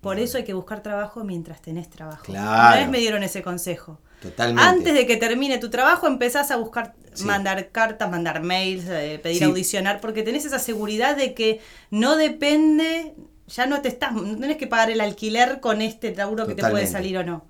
Por 0.00 0.18
eso 0.20 0.36
hay 0.38 0.44
que 0.44 0.54
buscar 0.54 0.82
trabajo 0.82 1.24
mientras 1.24 1.60
tenés 1.62 1.88
trabajo. 1.90 2.24
Claro. 2.24 2.48
Una 2.48 2.76
vez 2.76 2.88
me 2.88 2.98
dieron 2.98 3.22
ese 3.24 3.42
consejo. 3.42 3.98
Totalmente. 4.22 4.62
Antes 4.62 4.94
de 4.94 5.06
que 5.06 5.16
termine 5.16 5.58
tu 5.58 5.68
trabajo, 5.68 6.06
empezás 6.06 6.50
a 6.50 6.56
buscar, 6.56 6.94
Sí. 7.12 7.24
mandar 7.24 7.70
cartas, 7.70 8.08
mandar 8.10 8.42
mails, 8.42 8.84
eh, 8.88 9.18
pedir 9.22 9.38
Sí. 9.38 9.44
audicionar, 9.44 10.00
porque 10.00 10.22
tenés 10.22 10.44
esa 10.44 10.58
seguridad 10.58 11.16
de 11.16 11.34
que 11.34 11.60
no 11.90 12.16
depende, 12.16 13.14
ya 13.48 13.66
no 13.66 13.80
te 13.80 13.88
estás, 13.88 14.12
no 14.12 14.38
tenés 14.38 14.58
que 14.58 14.66
pagar 14.66 14.90
el 14.90 15.00
alquiler 15.00 15.60
con 15.60 15.80
este 15.82 16.14
laburo 16.14 16.46
que 16.46 16.54
te 16.54 16.68
puede 16.68 16.86
salir 16.86 17.18
o 17.18 17.24
no. 17.24 17.44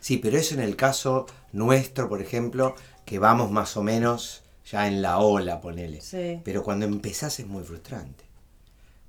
Sí, 0.00 0.18
pero 0.18 0.38
eso 0.38 0.54
en 0.54 0.60
el 0.60 0.76
caso 0.76 1.26
nuestro, 1.52 2.08
por 2.08 2.20
ejemplo, 2.20 2.74
que 3.04 3.18
vamos 3.18 3.50
más 3.50 3.76
o 3.76 3.82
menos 3.82 4.42
ya 4.64 4.86
en 4.86 5.02
la 5.02 5.18
ola, 5.18 5.60
ponele. 5.60 6.00
Sí. 6.00 6.40
Pero 6.44 6.62
cuando 6.62 6.86
empezás 6.86 7.40
es 7.40 7.46
muy 7.46 7.64
frustrante. 7.64 8.24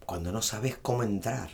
Cuando 0.05 0.31
no 0.31 0.41
sabes 0.41 0.77
cómo 0.77 1.03
entrar. 1.03 1.49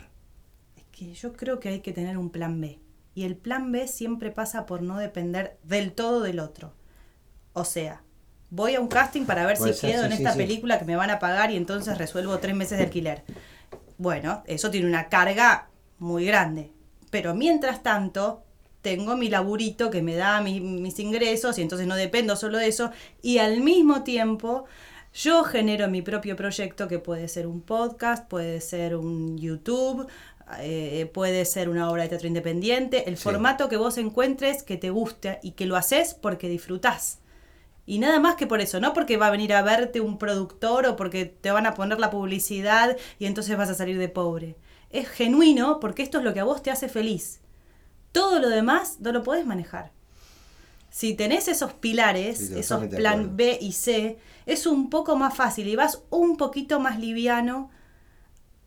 Es 0.78 0.84
que 0.92 1.14
yo 1.14 1.34
creo 1.34 1.60
que 1.60 1.70
hay 1.70 1.80
que 1.80 1.92
tener 1.92 2.18
un 2.18 2.30
plan 2.30 2.62
B. 2.62 2.80
Y 3.16 3.24
el 3.24 3.36
plan 3.36 3.72
B 3.72 3.88
siempre 3.88 4.32
pasa 4.32 4.66
por 4.66 4.82
no 4.82 4.98
depender 4.98 5.58
del 5.64 5.94
todo 5.94 6.22
del 6.22 6.40
otro. 6.40 6.74
O 7.54 7.66
sea, 7.66 8.04
voy 8.50 8.76
a 8.76 8.82
un 8.82 8.88
casting 8.88 9.26
para 9.26 9.46
ver 9.46 9.58
Puede 9.58 9.74
si 9.74 9.80
ser, 9.80 9.92
quedo 9.92 10.02
sí, 10.02 10.08
en 10.08 10.14
esta 10.14 10.34
sí. 10.34 10.38
película 10.38 10.80
que 10.80 10.86
me 10.86 10.96
van 10.96 11.10
a 11.10 11.20
pagar 11.20 11.52
y 11.52 11.56
entonces 11.56 11.98
resuelvo 11.98 12.38
tres 12.40 12.56
meses 12.56 12.78
de 12.78 12.86
alquiler. 12.86 13.24
Bueno, 13.98 14.44
eso 14.46 14.70
tiene 14.70 14.88
una 14.88 15.08
carga 15.10 15.70
muy 15.98 16.26
grande. 16.26 16.72
Pero 17.10 17.34
mientras 17.34 17.82
tanto, 17.82 18.44
tengo 18.86 19.18
mi 19.18 19.30
laburito 19.30 19.90
que 19.90 20.04
me 20.04 20.16
da 20.16 20.42
mi- 20.42 20.60
mis 20.62 21.00
ingresos 21.00 21.58
y 21.58 21.64
entonces 21.64 21.88
no 21.88 21.96
dependo 21.96 22.36
solo 22.36 22.60
de 22.60 22.68
eso. 22.68 22.92
Y 23.24 23.40
al 23.40 23.62
mismo 23.62 24.04
tiempo, 24.04 24.66
yo 25.12 25.44
genero 25.44 25.88
mi 25.90 26.04
propio 26.04 26.36
proyecto 26.36 26.88
que 26.88 27.00
puede 27.00 27.28
ser 27.28 27.48
un 27.48 27.62
podcast, 27.62 28.28
puede 28.30 28.62
ser 28.62 28.96
un 28.96 29.40
YouTube, 29.40 30.06
eh, 30.60 31.10
puede 31.12 31.46
ser 31.46 31.68
una 31.70 31.90
obra 31.90 32.04
de 32.04 32.10
teatro 32.10 32.28
independiente, 32.28 33.10
el 33.10 33.18
Sí. 33.18 33.24
formato 33.24 33.70
que 33.70 33.78
vos 33.78 33.98
encuentres 33.98 34.62
que 34.62 34.78
te 34.78 34.92
guste 34.92 35.40
y 35.42 35.52
que 35.54 35.66
lo 35.66 35.78
haces 35.78 36.14
porque 36.14 36.48
disfrutás. 36.48 37.18
Y 37.88 37.98
nada 37.98 38.20
más 38.20 38.36
que 38.36 38.46
por 38.46 38.62
eso, 38.62 38.80
no 38.80 38.94
porque 38.94 39.18
va 39.18 39.28
a 39.28 39.32
venir 39.32 39.52
a 39.54 39.64
verte 39.64 40.00
un 40.00 40.20
productor 40.20 40.86
o 40.86 40.96
porque 40.96 41.26
te 41.26 41.50
van 41.50 41.66
a 41.66 41.74
poner 41.74 42.00
la 42.00 42.12
publicidad 42.12 42.96
y 43.18 43.26
entonces 43.26 43.58
vas 43.58 43.70
a 43.72 43.74
salir 43.74 43.98
de 43.98 44.10
pobre. 44.10 44.56
Es 44.92 45.08
genuino 45.10 45.80
porque 45.80 46.04
esto 46.04 46.20
es 46.20 46.24
lo 46.24 46.34
que 46.36 46.40
a 46.42 46.44
vos 46.46 46.62
te 46.62 46.70
hace 46.72 46.88
feliz. 46.88 47.42
Todo 48.16 48.40
lo 48.40 48.48
demás 48.48 49.02
no 49.02 49.12
lo 49.12 49.24
podés 49.24 49.46
manejar. 49.46 49.92
Si 50.90 51.16
tenés 51.16 51.50
esos 51.50 51.74
pilares, 51.74 52.38
Sí, 52.38 52.58
esos 52.58 52.86
plan. 52.86 53.36
B 53.36 53.58
y 53.60 53.74
C, 53.74 54.18
es 54.46 54.66
un 54.66 54.90
poco 54.90 55.18
más 55.18 55.36
fácil 55.36 55.68
y 55.68 55.76
vas 55.76 56.02
un 56.10 56.38
poquito 56.38 56.80
más 56.80 56.98
liviano 56.98 57.70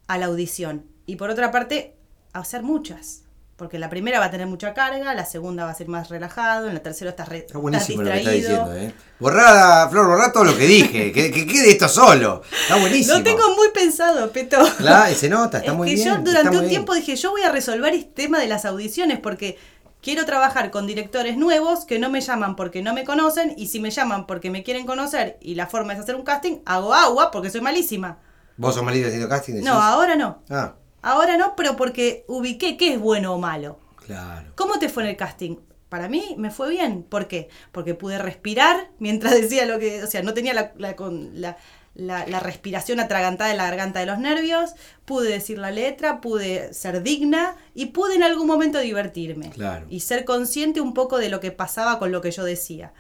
a 0.06 0.18
la 0.18 0.26
audición. 0.26 0.84
Y 1.06 1.16
por 1.16 1.30
otra 1.30 1.50
parte, 1.50 1.96
a 2.34 2.40
hacer 2.40 2.62
muchas. 2.62 3.22
Porque 3.58 3.76
la 3.80 3.90
primera 3.90 4.20
va 4.20 4.26
a 4.26 4.30
tener 4.30 4.46
mucha 4.46 4.72
carga, 4.72 5.12
la 5.14 5.26
segunda 5.26 5.64
va 5.64 5.72
a 5.72 5.74
ser 5.74 5.88
más 5.88 6.08
relajado, 6.10 6.68
en 6.68 6.74
la 6.74 6.80
tercera 6.80 7.10
estás, 7.10 7.28
re, 7.28 7.38
Está 7.38 7.58
buenísimo 7.58 8.02
lo 8.02 8.10
que 8.12 8.18
estás 8.18 8.32
está 8.34 8.50
distraído. 8.52 8.72
diciendo, 8.72 8.94
¿eh? 8.96 9.02
Borrá, 9.18 9.88
Flor, 9.90 10.06
borrá 10.06 10.32
todo 10.32 10.44
lo 10.44 10.56
que 10.56 10.64
dije. 10.64 11.10
que, 11.12 11.32
que 11.32 11.44
quede 11.44 11.72
esto 11.72 11.88
solo. 11.88 12.42
Está 12.62 12.76
buenísimo. 12.76 13.18
Lo 13.18 13.24
tengo 13.24 13.56
muy 13.56 13.68
pensado, 13.74 14.30
Peto. 14.30 14.58
Claro, 14.78 15.12
se 15.12 15.28
nota, 15.28 15.58
está 15.58 15.72
es 15.72 15.76
muy 15.76 15.88
que 15.88 15.94
bien. 15.96 16.06
yo 16.08 16.18
durante 16.22 16.50
un 16.50 16.60
bien. 16.60 16.68
tiempo 16.70 16.94
dije, 16.94 17.16
yo 17.16 17.32
voy 17.32 17.42
a 17.42 17.50
resolver 17.50 17.92
este 17.94 18.12
tema 18.22 18.38
de 18.38 18.46
las 18.46 18.64
audiciones 18.64 19.18
porque 19.18 19.58
quiero 20.00 20.24
trabajar 20.24 20.70
con 20.70 20.86
directores 20.86 21.36
nuevos 21.36 21.84
que 21.84 21.98
no 21.98 22.10
me 22.10 22.20
llaman 22.20 22.54
porque 22.54 22.80
no 22.80 22.94
me 22.94 23.02
conocen 23.02 23.54
y 23.56 23.66
si 23.66 23.80
me 23.80 23.90
llaman 23.90 24.28
porque 24.28 24.50
me 24.52 24.62
quieren 24.62 24.86
conocer 24.86 25.36
y 25.40 25.56
la 25.56 25.66
forma 25.66 25.94
es 25.94 25.98
hacer 25.98 26.14
un 26.14 26.22
casting, 26.22 26.58
hago 26.64 26.94
agua 26.94 27.32
porque 27.32 27.50
soy 27.50 27.60
malísima. 27.60 28.18
¿Vos 28.56 28.76
sos 28.76 28.84
malita 28.84 29.08
haciendo 29.08 29.28
casting? 29.28 29.54
decís? 29.54 29.66
No, 29.68 29.82
ahora 29.82 30.14
no. 30.14 30.42
Ah, 30.48 30.74
Ahora 31.08 31.36
no, 31.36 31.54
pero 31.56 31.76
porque 31.76 32.24
ubiqué 32.28 32.76
qué 32.76 32.94
es 32.94 33.00
bueno 33.00 33.34
o 33.34 33.38
malo. 33.38 33.78
claro. 34.06 34.52
¿Cómo 34.54 34.78
te 34.78 34.88
fue 34.88 35.02
en 35.04 35.10
el 35.10 35.16
casting? 35.16 35.56
Para 35.88 36.08
mí 36.08 36.34
me 36.36 36.50
fue 36.50 36.68
bien. 36.70 37.02
¿Por 37.02 37.28
qué? 37.28 37.48
Porque 37.72 37.94
pude 37.94 38.18
respirar 38.18 38.90
mientras 38.98 39.32
decía 39.40 39.64
lo 39.66 39.78
que. 39.78 40.02
O 40.02 40.06
sea, 40.06 40.22
no 40.22 40.34
tenía 40.34 40.52
la, 40.54 40.72
la, 40.76 40.96
con- 40.96 41.40
la- 41.40 41.56
la- 41.94 42.26
la 42.26 42.38
respiración 42.40 43.00
atragantada 43.00 43.50
en 43.50 43.56
la 43.56 43.64
garganta 43.64 43.98
de 44.00 44.06
los 44.06 44.18
nervios. 44.18 44.72
Pude 45.04 45.30
decir 45.30 45.58
la 45.58 45.70
letra, 45.70 46.20
pude 46.20 46.72
ser 46.74 47.02
digna 47.02 47.56
y 47.74 47.86
pude 47.86 48.14
en 48.16 48.22
algún 48.22 48.46
momento 48.46 48.78
divertirme. 48.78 49.50
Claro. 49.50 49.86
Y 49.88 50.00
ser 50.00 50.24
consciente 50.24 50.80
un 50.80 50.92
poco 50.94 51.18
de 51.18 51.28
lo 51.30 51.40
que 51.40 51.50
pasaba 51.50 51.98
con 51.98 52.12
lo 52.12 52.20
que 52.20 52.30
yo 52.30 52.44
decía. 52.44 52.92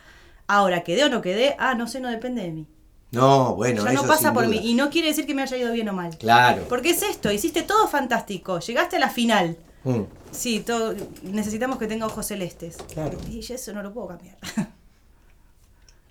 Ahora, 0.46 0.82
quedé 0.82 1.04
o 1.04 1.08
no 1.10 1.20
quedé, 1.20 1.54
ah, 1.58 1.74
no 1.74 1.86
sé, 1.86 2.00
no 2.00 2.08
depende 2.08 2.42
de 2.42 2.50
mí. 2.52 2.66
No, 3.10 3.54
bueno, 3.56 3.84
ya 3.84 3.92
eso 3.92 4.02
no 4.02 4.08
pasa 4.08 4.32
por 4.34 4.44
duda. 4.46 4.60
mí. 4.60 4.70
Y 4.70 4.74
no 4.74 4.90
quiere 4.90 5.08
decir 5.08 5.26
que 5.26 5.34
me 5.34 5.42
haya 5.42 5.56
ido 5.56 5.72
bien 5.72 5.88
o 5.88 5.92
mal. 5.94 6.16
Claro. 6.18 6.66
Porque 6.68 6.90
es 6.90 7.02
esto, 7.02 7.32
hiciste 7.32 7.62
todo 7.62 7.88
fantástico, 7.88 8.60
llegaste 8.60 8.96
a 8.96 8.98
la 8.98 9.10
final. 9.10 9.56
Mm, 9.84 10.02
Sí, 10.30 10.60
todo, 10.60 10.94
necesitamos 11.22 11.78
que 11.78 11.86
tenga 11.86 12.04
ojos 12.06 12.26
celestes. 12.26 12.76
Claro. 12.92 13.16
Y 13.30 13.40
eso 13.40 13.72
no 13.72 13.82
lo 13.82 13.94
puedo 13.94 14.08
cambiar. 14.08 14.36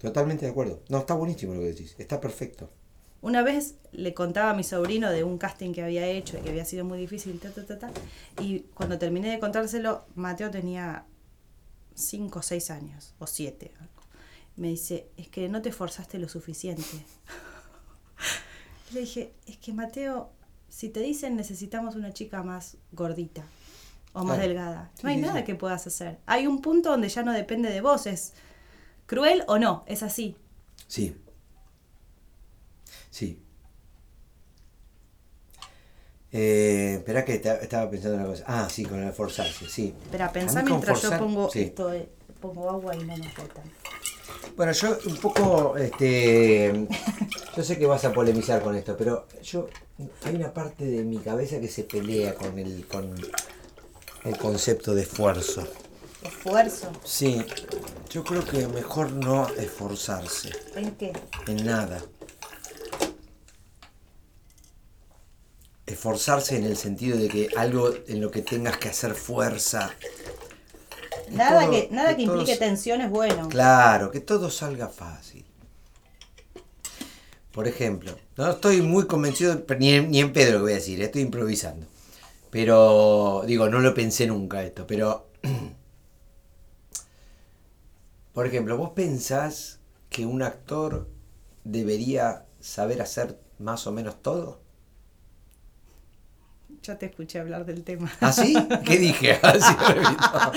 totalmente 0.02 0.46
de 0.46 0.52
acuerdo. 0.52 0.82
No, 0.90 1.00
está 1.00 1.14
buenísimo 1.14 1.54
lo 1.54 1.60
que 1.62 1.68
decís. 1.68 1.96
Está 2.00 2.20
perfecto. 2.20 2.70
Una 3.22 3.42
vez 3.42 3.76
le 3.92 4.14
contaba 4.14 4.52
a 4.52 4.54
mi 4.54 4.64
sobrino 4.64 5.10
de 5.12 5.24
un 5.24 5.38
casting 5.38 5.74
que 5.74 5.84
había 5.84 6.06
hecho 6.08 6.38
y 6.38 6.42
que 6.42 6.50
había 6.50 6.66
sido 6.66 6.86
muy 6.86 7.00
difícil, 7.00 7.40
ta, 7.40 7.50
ta, 7.52 7.66
ta, 7.66 7.80
ta, 7.80 7.92
y 8.42 8.60
cuando 8.76 9.00
terminé 9.00 9.30
de 9.32 9.40
contárselo, 9.40 10.06
Mateo 10.16 10.52
tenía 10.52 11.06
5 11.96 12.40
o 12.40 12.42
6 12.44 12.70
años, 12.72 13.16
o 13.18 13.26
7. 13.26 13.72
Me 14.58 14.68
dice, 14.70 15.08
es 15.18 15.28
que 15.30 15.48
no 15.50 15.62
te 15.62 15.70
esforzaste 15.70 16.18
lo 16.20 16.28
suficiente. 16.28 16.84
Le 18.92 19.02
dije, 19.02 19.34
es 19.46 19.58
que 19.58 19.72
Mateo, 19.74 20.32
si 20.70 20.90
te 20.90 21.00
dicen 21.02 21.36
necesitamos 21.36 21.96
una 21.96 22.12
chica 22.14 22.42
más 22.44 22.78
gordita 22.92 23.44
o 24.14 24.24
más 24.24 24.38
Claro. 24.38 24.42
delgada, 24.50 24.92
Sí, 24.96 25.02
no 25.04 25.10
hay 25.10 25.16
sí, 25.16 25.22
nada 25.22 25.40
sí. 25.40 25.46
que 25.46 25.56
puedas 25.56 25.86
hacer. 25.88 26.18
Hay 26.26 26.48
un 26.48 26.62
punto 26.62 26.90
donde 26.90 27.08
ya 27.10 27.22
no 27.24 27.32
depende 27.34 27.70
de 27.70 27.82
vos, 27.82 28.08
es 28.08 28.34
cruel 29.06 29.44
o 29.48 29.60
no, 29.60 29.84
es 29.88 30.02
así. 30.04 30.36
Sí. 30.88 31.16
Sí. 33.12 33.44
Eh, 36.32 36.96
espera 36.98 37.24
que 37.24 37.36
estaba 37.36 37.90
pensando 37.90 38.16
en 38.16 38.22
una 38.22 38.30
cosa. 38.32 38.44
Ah, 38.48 38.68
sí, 38.70 38.84
con 38.86 39.02
el 39.02 39.14
forzarse, 39.14 39.70
sí. 39.70 39.94
Espera, 40.04 40.32
pensá 40.32 40.62
mientras 40.64 41.02
yo 41.02 41.18
pongo 41.18 41.50
esto 41.54 41.88
de- 41.90 42.10
pongo 42.42 42.70
agua 42.70 42.96
y 42.96 43.04
no 43.04 43.18
nos 43.18 43.36
botan. 43.36 43.64
Bueno, 44.58 44.72
yo 44.72 44.98
un 45.06 45.18
poco, 45.18 45.78
este, 45.78 46.88
yo 47.56 47.64
sé 47.64 47.78
que 47.78 47.86
vas 47.86 48.04
a 48.06 48.12
polemizar 48.12 48.64
con 48.64 48.76
esto, 48.76 48.98
pero 48.98 49.28
yo 49.44 49.70
hay 50.26 50.34
una 50.36 50.52
parte 50.52 50.84
de 50.84 51.04
mi 51.04 51.20
cabeza 51.20 51.60
que 51.60 51.68
se 51.68 51.84
pelea 51.84 52.34
con 52.34 52.58
el, 52.58 52.88
con 52.88 53.16
el 54.24 54.38
concepto 54.40 54.96
de 54.96 55.04
esfuerzo. 55.04 55.64
Esfuerzo. 56.24 56.92
Sí, 57.04 57.46
yo 58.10 58.24
creo 58.24 58.44
que 58.44 58.68
mejor 58.68 59.12
no 59.12 59.48
esforzarse 59.50 60.50
¿En 60.76 60.90
qué? 60.96 61.14
en 61.46 61.64
nada. 61.64 62.02
Esforzarse 65.86 66.58
en 66.58 66.64
el 66.64 66.78
sentido 66.78 67.16
de 67.16 67.28
que 67.28 67.50
algo 67.56 67.92
en 68.08 68.22
lo 68.22 68.32
que 68.32 68.42
tengas 68.42 68.78
que 68.78 68.90
hacer 68.90 69.14
fuerza. 69.14 69.94
Nada 71.32 71.62
todo- 71.62 71.72
que, 71.72 71.90
nada 71.92 72.16
que, 72.16 72.22
implique 72.24 72.56
tensión 72.58 73.02
es 73.02 73.10
bueno. 73.10 73.50
Claro, 73.50 74.12
que 74.12 74.20
todo 74.20 74.50
salga 74.50 74.88
fácil. 74.88 75.46
Por 77.52 77.68
ejemplo, 77.68 78.16
no 78.38 78.52
estoy 78.52 78.82
muy 78.82 79.08
convencido, 79.08 79.66
ni 79.80 79.94
en, 79.94 80.12
ni 80.12 80.20
en 80.20 80.32
Pedro 80.32 80.58
que 80.58 80.62
voy 80.64 80.72
a 80.74 80.76
decir, 80.76 81.02
estoy 81.02 81.24
improvisando. 81.24 81.88
Pero, 82.52 83.44
digo, 83.46 83.68
no 83.70 83.80
lo 83.80 83.94
pensé 83.94 84.28
nunca 84.28 84.64
esto, 84.64 84.86
pero... 84.88 85.28
Por 88.34 88.46
ejemplo, 88.46 88.78
¿vos 88.78 88.92
pensás 88.92 89.80
que 90.10 90.26
un 90.28 90.44
actor 90.44 91.08
debería 91.64 92.46
saber 92.60 93.02
hacer 93.02 93.40
más 93.58 93.88
o 93.88 93.92
menos 93.92 94.22
todo? 94.22 94.62
Ya 96.84 96.98
te 96.98 97.08
escuché 97.08 97.40
hablar 97.40 97.66
del 97.66 97.84
tema. 97.84 98.12
¿Ah, 98.22 98.32
sí? 98.32 98.56
¿Qué 98.86 98.98
dije? 98.98 99.40
Así 99.42 99.76
repito. 99.94 100.52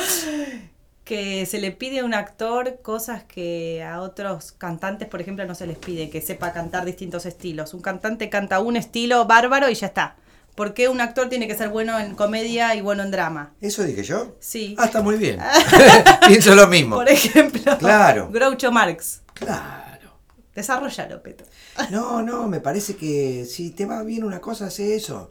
que 1.05 1.45
se 1.47 1.61
le 1.61 1.73
pide 1.73 2.01
a 2.01 2.05
un 2.05 2.15
actor 2.15 2.81
cosas 2.83 3.25
que 3.25 3.83
a 3.83 4.01
otros 4.01 4.53
cantantes, 4.53 5.09
por 5.09 5.21
ejemplo, 5.21 5.45
no 5.47 5.55
se 5.55 5.67
les 5.67 5.77
pide, 5.79 6.09
que 6.11 6.21
sepa 6.21 6.53
cantar 6.53 6.85
distintos 6.85 7.27
estilos. 7.27 7.75
Un 7.75 7.81
cantante 7.83 8.29
canta 8.31 8.61
un 8.61 8.77
estilo 8.77 9.25
bárbaro 9.27 9.69
y 9.71 9.75
ya 9.75 9.89
está. 9.89 10.17
¿Por 10.55 10.75
qué 10.75 10.89
un 10.89 11.01
actor 11.01 11.29
tiene 11.29 11.49
que 11.49 11.57
ser 11.57 11.69
bueno 11.71 11.99
en 11.99 12.15
comedia 12.15 12.75
y 12.75 12.81
bueno 12.81 13.03
en 13.03 13.11
drama? 13.11 13.53
¿Eso 13.61 13.83
dije 13.83 14.03
yo? 14.03 14.37
Sí. 14.41 14.75
Ah, 14.79 14.85
está 14.87 15.01
muy 15.01 15.17
bien. 15.17 15.39
Pienso 16.29 16.55
lo 16.55 16.67
mismo. 16.67 16.97
Por 16.97 17.09
ejemplo, 17.09 17.79
Claro. 17.79 18.29
Groucho 18.31 18.71
Marx. 18.71 19.23
Claro. 19.35 20.11
Desarrollalo, 20.55 21.23
Peto. 21.23 21.45
No, 21.91 22.23
no, 22.23 22.47
me 22.47 22.61
parece 22.61 22.95
que 22.97 23.47
si 23.47 23.71
te 23.71 23.87
va 23.87 24.03
bien 24.03 24.23
una 24.25 24.41
cosa, 24.41 24.67
hace 24.67 24.95
eso. 24.95 25.31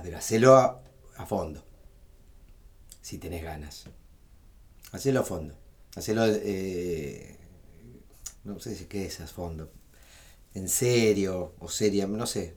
Ver, 0.00 0.16
hacelo 0.16 0.56
a, 0.56 1.26
fondo. 1.26 1.62
Si 3.00 3.18
tenés 3.18 3.42
ganas. 3.42 3.84
Hacelo 4.90 5.20
a 5.20 5.22
fondo. 5.22 5.54
Hacelo, 5.94 6.24
eh, 6.26 7.36
no 8.44 8.58
sé 8.58 8.74
si 8.74 8.86
qué 8.86 9.04
es 9.06 9.20
a 9.20 9.26
fondo. 9.26 9.70
En 10.54 10.68
serio 10.68 11.54
o 11.58 11.68
seria, 11.68 12.06
no 12.06 12.26
sé. 12.26 12.54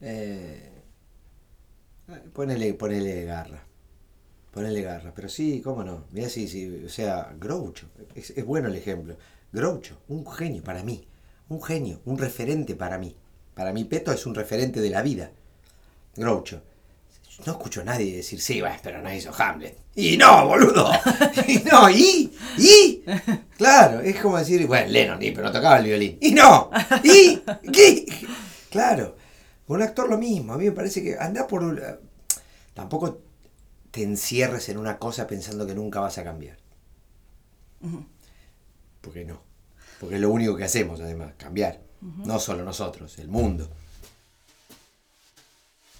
Eh, 0.00 0.70
ponele, 2.32 2.74
ponele 2.74 3.24
garra. 3.24 3.66
Ponele 4.52 4.82
garra. 4.82 5.12
Pero 5.14 5.28
sí, 5.28 5.60
cómo 5.62 5.82
no. 5.82 6.04
Mira, 6.12 6.28
sí, 6.28 6.46
sí. 6.46 6.84
O 6.84 6.88
sea, 6.88 7.34
Groucho. 7.38 7.88
Es, 8.14 8.30
es 8.30 8.44
bueno 8.44 8.68
el 8.68 8.76
ejemplo. 8.76 9.16
Groucho, 9.52 9.98
un 10.08 10.30
genio 10.30 10.62
para 10.62 10.84
mí. 10.84 11.08
Un 11.48 11.62
genio, 11.62 12.00
un 12.04 12.18
referente 12.18 12.76
para 12.76 12.98
mí. 12.98 13.16
Para 13.54 13.72
mí, 13.72 13.84
Peto 13.84 14.12
es 14.12 14.26
un 14.26 14.34
referente 14.34 14.80
de 14.80 14.90
la 14.90 15.02
vida. 15.02 15.32
Groucho. 16.18 16.62
No 17.46 17.52
escucho 17.52 17.82
a 17.82 17.84
nadie 17.84 18.16
decir, 18.16 18.40
sí, 18.40 18.60
va, 18.60 18.76
pero 18.82 19.00
no 19.00 19.12
hizo 19.14 19.32
Hamlet. 19.36 19.78
Y 19.94 20.16
no, 20.16 20.46
boludo. 20.48 20.90
Y 21.46 21.58
no, 21.58 21.88
y, 21.88 22.32
y. 22.58 23.04
Claro, 23.56 24.00
es 24.00 24.20
como 24.20 24.36
decir, 24.38 24.66
bueno, 24.66 24.88
Lennon, 24.90 25.22
y, 25.22 25.30
pero 25.30 25.44
no 25.46 25.52
tocaba 25.52 25.78
el 25.78 25.84
violín. 25.84 26.18
Y 26.20 26.32
no, 26.32 26.70
y, 27.04 27.40
¿qué? 27.72 28.04
Claro, 28.70 29.16
un 29.68 29.80
actor 29.82 30.08
lo 30.10 30.18
mismo. 30.18 30.52
A 30.52 30.58
mí 30.58 30.64
me 30.64 30.72
parece 30.72 31.02
que 31.02 31.16
anda 31.16 31.46
por. 31.46 31.62
un- 31.62 31.80
Tampoco 32.74 33.20
te 33.92 34.02
encierres 34.02 34.68
en 34.68 34.78
una 34.78 34.98
cosa 34.98 35.26
pensando 35.26 35.66
que 35.66 35.74
nunca 35.74 36.00
vas 36.00 36.18
a 36.18 36.24
cambiar. 36.24 36.58
Porque 39.00 39.24
no. 39.24 39.40
Porque 40.00 40.16
es 40.16 40.20
lo 40.20 40.30
único 40.30 40.56
que 40.56 40.64
hacemos, 40.64 41.00
además, 41.00 41.34
cambiar. 41.36 41.80
No 42.00 42.38
solo 42.38 42.64
nosotros, 42.64 43.18
el 43.18 43.28
mundo. 43.28 43.68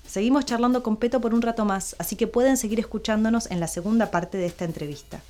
Seguimos 0.08 0.46
charlando 0.46 0.82
con 0.82 0.96
Peto 0.96 1.20
por 1.20 1.34
un 1.34 1.42
rato 1.42 1.66
más, 1.66 1.94
así 1.98 2.16
que 2.16 2.26
pueden 2.26 2.56
seguir 2.56 2.80
escuchándonos 2.80 3.50
en 3.50 3.60
la 3.60 3.68
segunda 3.68 4.10
parte 4.10 4.38
de 4.38 4.46
esta 4.46 4.64
entrevista. 4.64 5.20